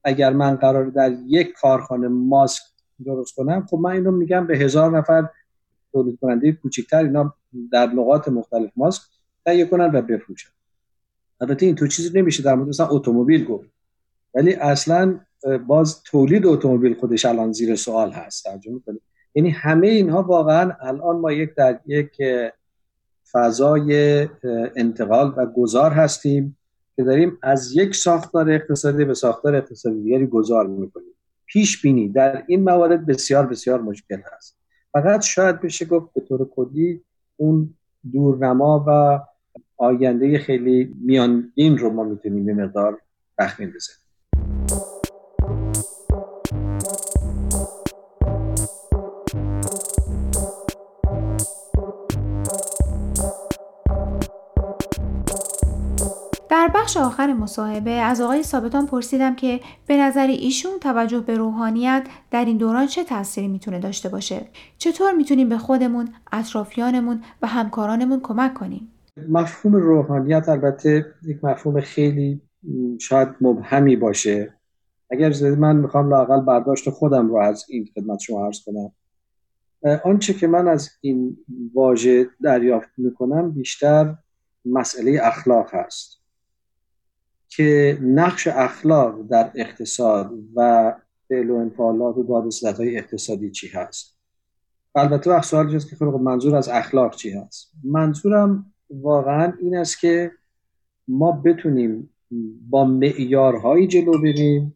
اگر 0.09 0.33
من 0.33 0.57
قرار 0.57 0.85
در 0.85 1.17
یک 1.27 1.53
کارخانه 1.53 2.09
ماسک 2.09 2.63
درست 3.05 3.35
کنم 3.35 3.67
خب 3.71 3.77
من 3.77 3.91
اینو 3.91 4.11
میگم 4.11 4.47
به 4.47 4.59
هزار 4.59 4.99
نفر 4.99 5.29
تولید 5.93 6.19
کننده 6.21 6.53
کوچکتر 6.53 7.05
اینا 7.05 7.35
در 7.73 7.87
نقاط 7.87 8.29
مختلف 8.29 8.71
ماسک 8.77 9.03
تهیه 9.45 9.65
کنن 9.65 9.91
و 9.95 10.03
بفروشن. 10.03 10.51
البته 11.41 11.67
این 11.67 11.75
تو 11.75 11.87
چیزی 11.87 12.19
نمیشه 12.19 12.43
در 12.43 12.55
مورد 12.55 12.69
مثلا 12.69 12.89
اتومبیل 12.89 13.45
گفت. 13.45 13.69
ولی 14.35 14.55
اصلا 14.55 15.21
باز 15.67 16.03
تولید 16.03 16.47
اتومبیل 16.47 16.95
خودش 16.95 17.25
الان 17.25 17.53
زیر 17.53 17.77
سوال 17.77 18.11
هست. 18.11 18.45
ترجمه 18.45 18.81
کنید. 18.87 19.03
یعنی 19.35 19.51
همه 19.51 19.87
اینها 19.87 20.23
واقعا 20.23 20.73
الان 20.81 21.17
ما 21.17 21.33
یک 21.33 21.55
در 21.55 21.81
یک 21.87 22.23
فضای 23.33 24.23
انتقال 24.77 25.35
و 25.37 25.47
گذار 25.47 25.91
هستیم. 25.91 26.58
که 26.99 27.05
داریم 27.05 27.39
از 27.43 27.77
یک 27.77 27.95
ساختار 27.95 28.51
اقتصادی 28.51 29.05
به 29.05 29.15
ساختار 29.15 29.57
اقتصادی 29.57 30.03
دیگری 30.03 30.27
گذار 30.27 30.67
می‌کنیم. 30.67 31.15
پیش 31.47 31.83
بینی 31.83 32.09
در 32.09 32.45
این 32.47 32.65
موارد 32.65 33.07
بسیار 33.07 33.47
بسیار 33.47 33.81
مشکل 33.81 34.21
هست. 34.37 34.57
فقط 34.93 35.23
شاید 35.23 35.61
بشه 35.61 35.85
گفت 35.85 36.13
به 36.15 36.21
طور 36.21 36.49
کلی 36.49 37.03
اون 37.37 37.75
دورنما 38.13 38.85
و 38.89 39.21
آینده 39.77 40.39
خیلی 40.39 40.95
میانگین 41.01 41.79
رو 41.79 41.91
ما 41.91 42.05
می‌تونیم 42.05 42.49
یه 42.49 42.55
مقدار 42.55 42.99
تخمین 43.39 43.69
بزنیم. 43.69 44.08
در 56.69 56.75
بخش 56.75 56.97
آخر 56.97 57.33
مصاحبه 57.33 57.91
از 57.91 58.21
آقای 58.21 58.43
ثابتان 58.43 58.87
پرسیدم 58.87 59.37
که 59.37 59.61
به 59.87 59.97
نظر 59.97 60.27
ایشون 60.27 60.73
توجه 60.81 61.21
به 61.21 61.37
روحانیت 61.37 62.07
در 62.31 62.45
این 62.45 62.57
دوران 62.57 62.87
چه 62.87 63.05
تأثیری 63.05 63.49
می‌تونه 63.49 63.79
داشته 63.79 64.09
باشه؟ 64.09 64.47
چطور 64.79 65.13
می‌تونیم 65.13 65.49
به 65.49 65.59
خودمون 65.59 66.09
اطرافیانمون 66.33 67.23
و 67.43 67.47
همکارانمون 67.47 68.21
کمک 68.21 68.55
کنیم؟ 68.55 68.93
مفهوم 69.29 69.77
روحانیت 69.77 70.49
البته 70.49 71.07
یک 71.23 71.45
مفهوم 71.45 71.81
خیلی 71.81 72.41
شاید 73.01 73.29
مبهمی 73.41 73.97
باشه. 73.97 74.55
اگر 75.11 75.55
من 75.59 75.77
می‌خوام 75.77 76.11
لاقل 76.11 76.41
برداشت 76.41 76.91
خودم 76.91 77.29
رو 77.29 77.37
از 77.37 77.65
این 77.69 77.89
خدمت 77.95 78.19
شما 78.19 78.47
عرض 78.47 78.59
کنم. 78.67 78.93
آنچه 80.05 80.35
که 80.35 80.47
من 80.47 80.69
از 80.69 80.91
این 81.01 81.37
واژه 81.75 82.27
دریافت 82.43 82.89
می‌کنم 82.97 83.51
بیشتر 83.51 84.15
مسئله 84.65 85.21
اخلاق 85.23 85.75
هست. 85.75 86.18
که 87.49 87.99
نقش 88.03 88.47
اخلاق 88.47 89.23
در 89.31 89.51
اقتصاد 89.55 90.33
و 90.55 90.95
فعل 91.29 91.51
و 91.51 91.55
انفعالات 91.55 92.17
و 92.17 92.23
دادستت 92.23 92.77
های 92.77 92.99
اقتصادی 92.99 93.51
چی 93.51 93.69
هست؟ 93.69 94.19
البته 94.95 95.31
وقت 95.31 95.45
سوال 95.45 95.79
که 95.79 95.97
خب 95.97 96.05
منظور 96.05 96.57
از 96.57 96.69
اخلاق 96.69 97.17
چی 97.17 97.31
هست؟ 97.31 97.73
منظورم 97.85 98.73
واقعا 98.91 99.53
این 99.61 99.77
است 99.77 100.01
که 100.01 100.33
ما 101.09 101.33
بتونیم 101.33 102.11
با 102.71 102.85
معیارهایی 102.85 103.87
جلو 103.87 104.23
بریم 104.23 104.75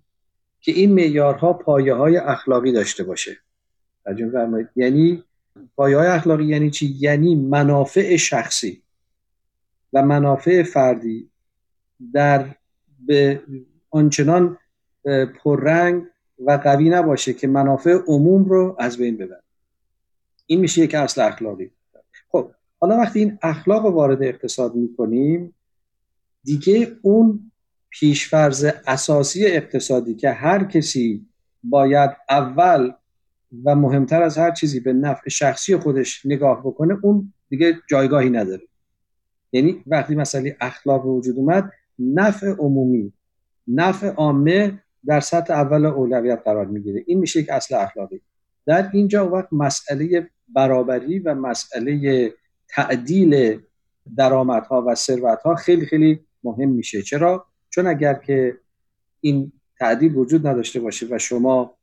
که 0.61 0.73
این 0.73 0.95
معیارها 0.95 1.53
پایه 1.53 1.95
های 1.95 2.17
اخلاقی 2.17 2.73
داشته 2.73 3.05
باشه. 3.05 3.37
یعنی 4.77 5.25
پایه 5.77 5.97
های 5.97 6.07
اخلاقی 6.07 6.45
یعنی 6.45 6.71
چی؟ 6.71 6.97
یعنی 6.99 7.35
منافع 7.35 8.17
شخصی 8.17 8.83
و 9.93 10.03
منافع 10.03 10.63
فردی 10.63 11.31
در 12.13 12.55
به 13.07 13.43
آنچنان 13.91 14.59
پررنگ 15.43 16.05
و 16.39 16.53
قوی 16.65 16.91
نباشه 16.91 17.33
که 17.33 17.47
منافع 17.47 17.99
عموم 18.07 18.45
رو 18.45 18.77
از 18.79 18.99
بین 18.99 19.17
ببره. 19.17 19.43
این 20.47 20.61
میشه 20.61 20.83
یک 20.83 20.95
اصل 20.95 21.21
اخلاقی. 21.21 21.71
خب 22.29 22.51
حالا 22.81 22.97
وقتی 22.97 23.19
این 23.19 23.39
اخلاق 23.43 23.85
وارد 23.85 24.23
اقتصاد 24.23 24.75
می‌کنیم 24.75 25.55
دیگه 26.45 26.97
اون 27.03 27.53
پیشفرز 27.91 28.67
اساسی 28.87 29.47
اقتصادی 29.47 30.15
که 30.15 30.31
هر 30.31 30.65
کسی 30.65 31.27
باید 31.63 32.11
اول 32.31 32.93
و 33.65 33.75
مهمتر 33.75 34.23
از 34.23 34.39
هر 34.39 34.51
چیزی 34.51 34.81
به 34.81 34.93
نفع 34.93 35.29
شخصی 35.29 35.77
خودش 35.77 36.27
نگاه 36.27 36.61
بکنه 36.61 36.99
اون 37.03 37.33
دیگه 37.49 37.79
جایگاهی 37.91 38.31
نداره. 38.31 38.63
یعنی 39.53 39.83
وقتی 39.87 40.15
مسئله 40.15 40.57
اخلاق 40.61 41.07
وجود 41.07 41.37
اومد 41.37 41.73
نفع 41.99 42.47
عمومی 42.59 43.13
نفع 43.69 44.07
عامه 44.09 44.83
در 45.07 45.21
سطح 45.21 45.55
اول 45.55 45.87
اولویت 45.87 46.43
قرار 46.45 46.67
می‌گیره. 46.67 47.05
این 47.07 47.19
میشه 47.19 47.41
یک 47.41 47.51
اصل 47.51 47.75
اخلاقی. 47.75 48.21
در 48.67 48.91
اینجا 48.93 49.31
وقت 49.31 49.49
مسئله 49.53 50.31
برابری 50.49 51.19
و 51.19 51.35
مسئله 51.35 52.33
تعدیل 52.69 53.61
درآمدها 54.17 54.85
و 54.87 54.95
ثروتها 54.95 55.55
خیلی 55.55 55.87
خیلی 55.87 56.21
مهم 56.45 56.69
میشه. 56.69 57.03
چرا؟ 57.03 57.47
چون 57.71 57.87
اگر 57.87 58.15
که 58.15 58.57
این 59.21 59.53
تعدیل 59.79 60.17
وجود 60.17 60.47
نداشته 60.47 60.81
باشه 60.81 61.07
و 61.11 61.19
شما 61.19 61.75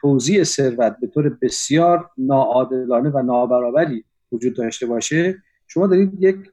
توزیع 0.00 0.44
ثروت 0.44 0.96
به 1.00 1.06
طور 1.06 1.38
بسیار 1.42 2.10
ناعادلانه 2.18 3.10
و 3.10 3.22
نابرابری 3.22 4.04
وجود 4.32 4.54
داشته 4.54 4.86
باشه 4.86 5.42
شما 5.66 5.86
دارید 5.86 6.22
یک 6.22 6.51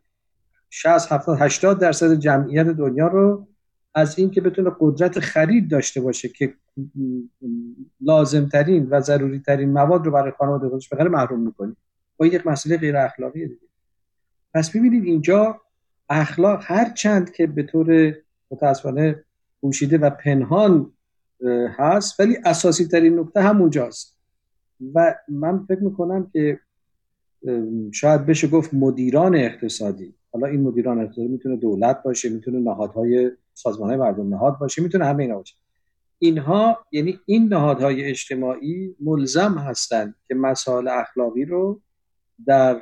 60 0.70 1.11
70 1.11 1.41
80 1.41 1.80
درصد 1.80 2.13
جمعیت 2.13 2.67
دنیا 2.67 3.07
رو 3.07 3.47
از 3.95 4.20
اینکه 4.20 4.41
بتونه 4.41 4.72
قدرت 4.80 5.20
خرید 5.20 5.70
داشته 5.70 6.01
باشه 6.01 6.30
که 6.30 6.53
لازمترین 8.01 8.88
و 8.89 9.01
ضروری 9.01 9.39
ترین 9.39 9.72
مواد 9.72 10.05
رو 10.05 10.11
برای 10.11 10.32
خانواده 10.38 10.70
خودش 10.70 10.89
بخره 10.89 11.09
محروم 11.09 11.39
می‌کنید 11.39 11.78
با 12.17 12.26
یک 12.26 12.47
مسئله 12.47 12.78
غیر 12.78 12.97
اخلاقیه 12.97 13.47
دیگه. 13.47 13.67
پس 14.53 14.70
ببینید 14.70 15.03
اینجا 15.03 15.61
اخلاق 16.09 16.59
هر 16.63 16.93
چند 16.93 17.32
که 17.32 17.47
به 17.47 17.63
طور 17.63 18.15
متاسفانه 18.51 19.24
پوشیده 19.61 19.97
و 19.97 20.09
پنهان 20.09 20.91
هست 21.78 22.20
ولی 22.20 22.38
اساسی 22.45 22.88
ترین 22.88 23.20
نکته 23.20 23.41
همونجاست. 23.41 24.17
و 24.93 25.15
من 25.28 25.65
فکر 25.65 25.84
می‌کنم 25.84 26.30
که 26.34 26.59
شاید 27.93 28.26
بشه 28.26 28.47
گفت 28.47 28.74
مدیران 28.74 29.36
اقتصادی. 29.36 30.13
حالا 30.32 30.47
این 30.47 30.61
مدیران 30.61 30.99
اقتصادی 30.99 31.27
می‌تونه 31.27 31.55
دولت 31.55 32.03
باشه 32.03 32.30
می‌تونه 32.30 32.59
نهادهای 32.59 33.32
سازمان 33.53 33.95
مردم 33.95 34.30
نهاد 34.30 34.57
باشه 34.57 34.82
می‌تونه 34.82 35.05
همه 35.05 35.23
اینا 35.23 35.38
باشه. 35.38 35.55
اینها 36.19 36.77
یعنی 36.91 37.19
این 37.25 37.47
نهادهای 37.47 38.03
اجتماعی 38.03 38.95
ملزم 38.99 39.57
هستند 39.57 40.15
که 40.27 40.36
مسائل 40.36 40.88
اخلاقی 40.88 41.45
رو 41.45 41.82
در 42.45 42.82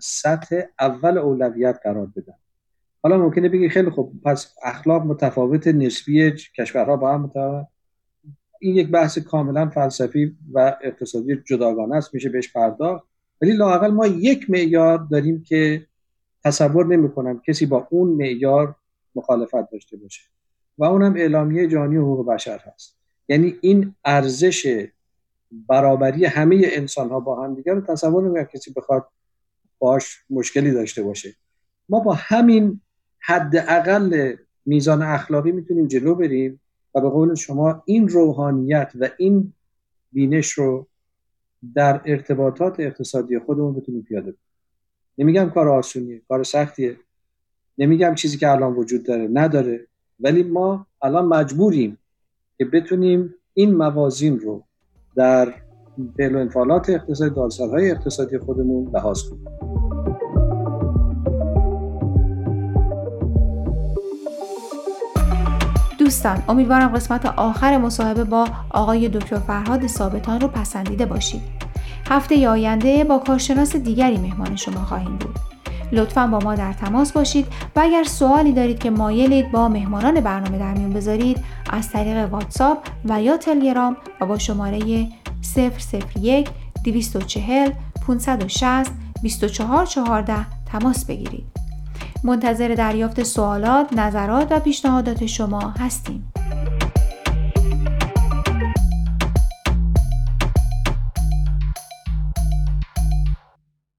سطح 0.00 0.60
اول 0.80 1.18
اولویت 1.18 1.78
قرار 1.82 2.06
بدن. 2.16 2.34
حالا 3.02 3.18
ممکنه 3.18 3.48
بگی 3.48 3.68
خیلی 3.68 3.90
خوب 3.90 4.22
پس 4.24 4.54
اخلاق 4.62 5.02
متفاوت 5.02 5.66
نسبی 5.66 6.32
کشورها 6.58 6.96
با 6.96 7.14
هم 7.14 7.22
متفاوت. 7.22 7.66
این 8.60 8.76
یک 8.76 8.88
بحث 8.88 9.18
کاملا 9.18 9.70
فلسفی 9.70 10.36
و 10.52 10.76
اقتصادی 10.82 11.36
جداگانه 11.46 11.96
است 11.96 12.14
میشه 12.14 12.28
بهش 12.28 12.52
پرداخت. 12.52 13.04
ولی 13.42 13.52
لاقل 13.52 13.90
ما 13.90 14.06
یک 14.06 14.50
معیار 14.50 15.06
داریم 15.10 15.42
که 15.42 15.86
تصور 16.46 16.86
نمی 16.86 17.10
کنم 17.10 17.40
کسی 17.46 17.66
با 17.66 17.88
اون 17.90 18.08
معیار 18.08 18.74
مخالفت 19.14 19.70
داشته 19.72 19.96
باشه. 19.96 20.22
و 20.78 20.84
اونم 20.84 21.14
اعلامیه 21.16 21.68
جهانی 21.68 21.96
حقوق 21.96 22.26
بشر 22.26 22.58
هست. 22.58 22.96
یعنی 23.28 23.54
این 23.60 23.94
ارزش 24.04 24.86
برابری 25.50 26.24
همه 26.24 26.62
انسان 26.62 27.08
ها 27.08 27.20
با 27.20 27.44
هم 27.44 27.54
دیگر 27.54 27.74
رو 27.74 27.80
تصور 27.80 28.28
نمی 28.28 28.46
کسی 28.54 28.72
بخواد 28.72 29.08
باش 29.78 30.24
مشکلی 30.30 30.70
داشته 30.70 31.02
باشه. 31.02 31.34
ما 31.88 32.00
با 32.00 32.14
همین 32.18 32.80
حداقل 33.18 34.36
میزان 34.66 35.02
اخلاقی 35.02 35.52
می‌تونیم 35.52 35.86
جلو 35.86 36.14
بریم 36.14 36.60
و 36.94 37.00
به 37.00 37.08
قول 37.08 37.34
شما 37.34 37.82
این 37.86 38.08
روحانیت 38.08 38.92
و 39.00 39.08
این 39.18 39.52
بینش 40.12 40.50
رو 40.50 40.86
در 41.74 42.00
ارتباطات 42.04 42.80
اقتصادی 42.80 43.38
خودمون 43.38 43.74
بتونیم 43.74 44.02
پیاده 44.02 44.32
کنیم 44.32 44.45
نمیگم 45.18 45.50
کار 45.50 45.68
آسونیه 45.68 46.22
کار 46.28 46.42
سختیه. 46.44 46.96
نمیگم 47.78 48.14
چیزی 48.14 48.38
که 48.38 48.50
الان 48.50 48.72
وجود 48.72 49.02
داره 49.02 49.28
نداره. 49.32 49.86
ولی 50.20 50.42
ما 50.42 50.86
الان 51.02 51.24
مجبوریم 51.24 51.98
که 52.58 52.64
بتونیم 52.64 53.34
این 53.54 53.74
موازین 53.74 54.40
رو 54.40 54.64
در 55.16 55.54
فعل 56.16 56.34
و 56.34 56.38
انفعالات 56.38 56.90
اقتصادی 56.90 57.34
دالسالهای 57.34 57.90
اقتصادی 57.90 58.38
خودمون 58.38 58.90
لحاظ 58.94 59.22
کنیم. 59.22 59.44
دوستان 65.98 66.42
امیدوارم 66.48 66.88
قسمت 66.88 67.26
آخر 67.26 67.78
مصاحبه 67.78 68.24
با 68.24 68.48
آقای 68.70 69.08
دکتر 69.08 69.38
فرهاد 69.38 69.86
ثابتان 69.86 70.40
رو 70.40 70.48
پسندیده 70.48 71.06
باشید. 71.06 71.65
هفته 72.08 72.48
آینده 72.48 73.04
با 73.04 73.18
کارشناس 73.18 73.76
دیگری 73.76 74.16
مهمان 74.16 74.56
شما 74.56 74.84
خواهیم 74.84 75.16
بود 75.16 75.36
لطفا 75.92 76.26
با 76.26 76.38
ما 76.38 76.54
در 76.54 76.72
تماس 76.72 77.12
باشید 77.12 77.46
و 77.76 77.80
اگر 77.80 78.04
سوالی 78.04 78.52
دارید 78.52 78.78
که 78.78 78.90
مایلید 78.90 79.52
با 79.52 79.68
مهمانان 79.68 80.20
برنامه 80.20 80.58
در 80.58 80.74
میون 80.74 80.92
بذارید 80.92 81.44
از 81.70 81.90
طریق 81.90 82.32
واتساپ 82.32 82.78
و 83.04 83.22
یا 83.22 83.36
تلگرام 83.36 83.96
و 84.20 84.26
با 84.26 84.38
شماره 84.38 85.08
001 86.16 86.48
240 86.84 87.70
560 88.06 88.90
2414 89.22 90.46
تماس 90.72 91.04
بگیرید. 91.04 91.44
منتظر 92.24 92.68
دریافت 92.68 93.22
سوالات، 93.22 93.92
نظرات 93.92 94.52
و 94.52 94.60
پیشنهادات 94.60 95.26
شما 95.26 95.74
هستیم. 95.80 96.32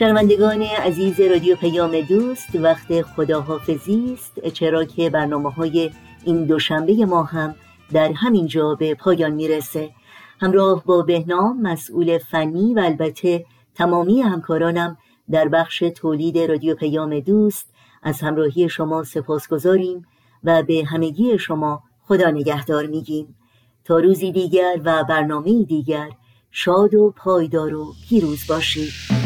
شنوندگان 0.00 0.62
عزیز 0.62 1.20
رادیو 1.20 1.56
پیام 1.56 2.00
دوست 2.00 2.54
وقت 2.54 3.02
خداحافظی 3.02 4.12
است. 4.14 4.48
چرا 4.48 4.84
که 4.84 5.10
برنامه 5.10 5.50
های 5.50 5.90
این 6.24 6.44
دوشنبه 6.44 7.06
ما 7.06 7.22
هم 7.22 7.54
در 7.92 8.12
همین 8.12 8.46
جا 8.46 8.74
به 8.74 8.94
پایان 8.94 9.30
می‌رسه. 9.30 9.90
همراه 10.40 10.84
با 10.84 11.02
بهنام 11.02 11.62
مسئول 11.62 12.18
فنی 12.18 12.74
و 12.74 12.80
البته 12.80 13.44
تمامی 13.74 14.20
همکارانم 14.20 14.98
در 15.30 15.48
بخش 15.48 15.78
تولید 15.78 16.38
رادیو 16.38 16.74
پیام 16.74 17.20
دوست 17.20 17.74
از 18.02 18.20
همراهی 18.20 18.68
شما 18.68 19.04
سپاس 19.04 19.48
گذاریم 19.48 20.06
و 20.44 20.62
به 20.62 20.84
همگی 20.86 21.38
شما 21.38 21.82
خدا 22.02 22.30
نگهدار 22.30 22.86
میگیم. 22.86 23.36
تا 23.84 23.98
روزی 23.98 24.32
دیگر 24.32 24.80
و 24.84 25.04
برنامه 25.04 25.64
دیگر 25.64 26.08
شاد 26.50 26.94
و 26.94 27.14
پایدار 27.16 27.74
و 27.74 27.94
پیروز 28.08 28.46
باشید. 28.48 29.19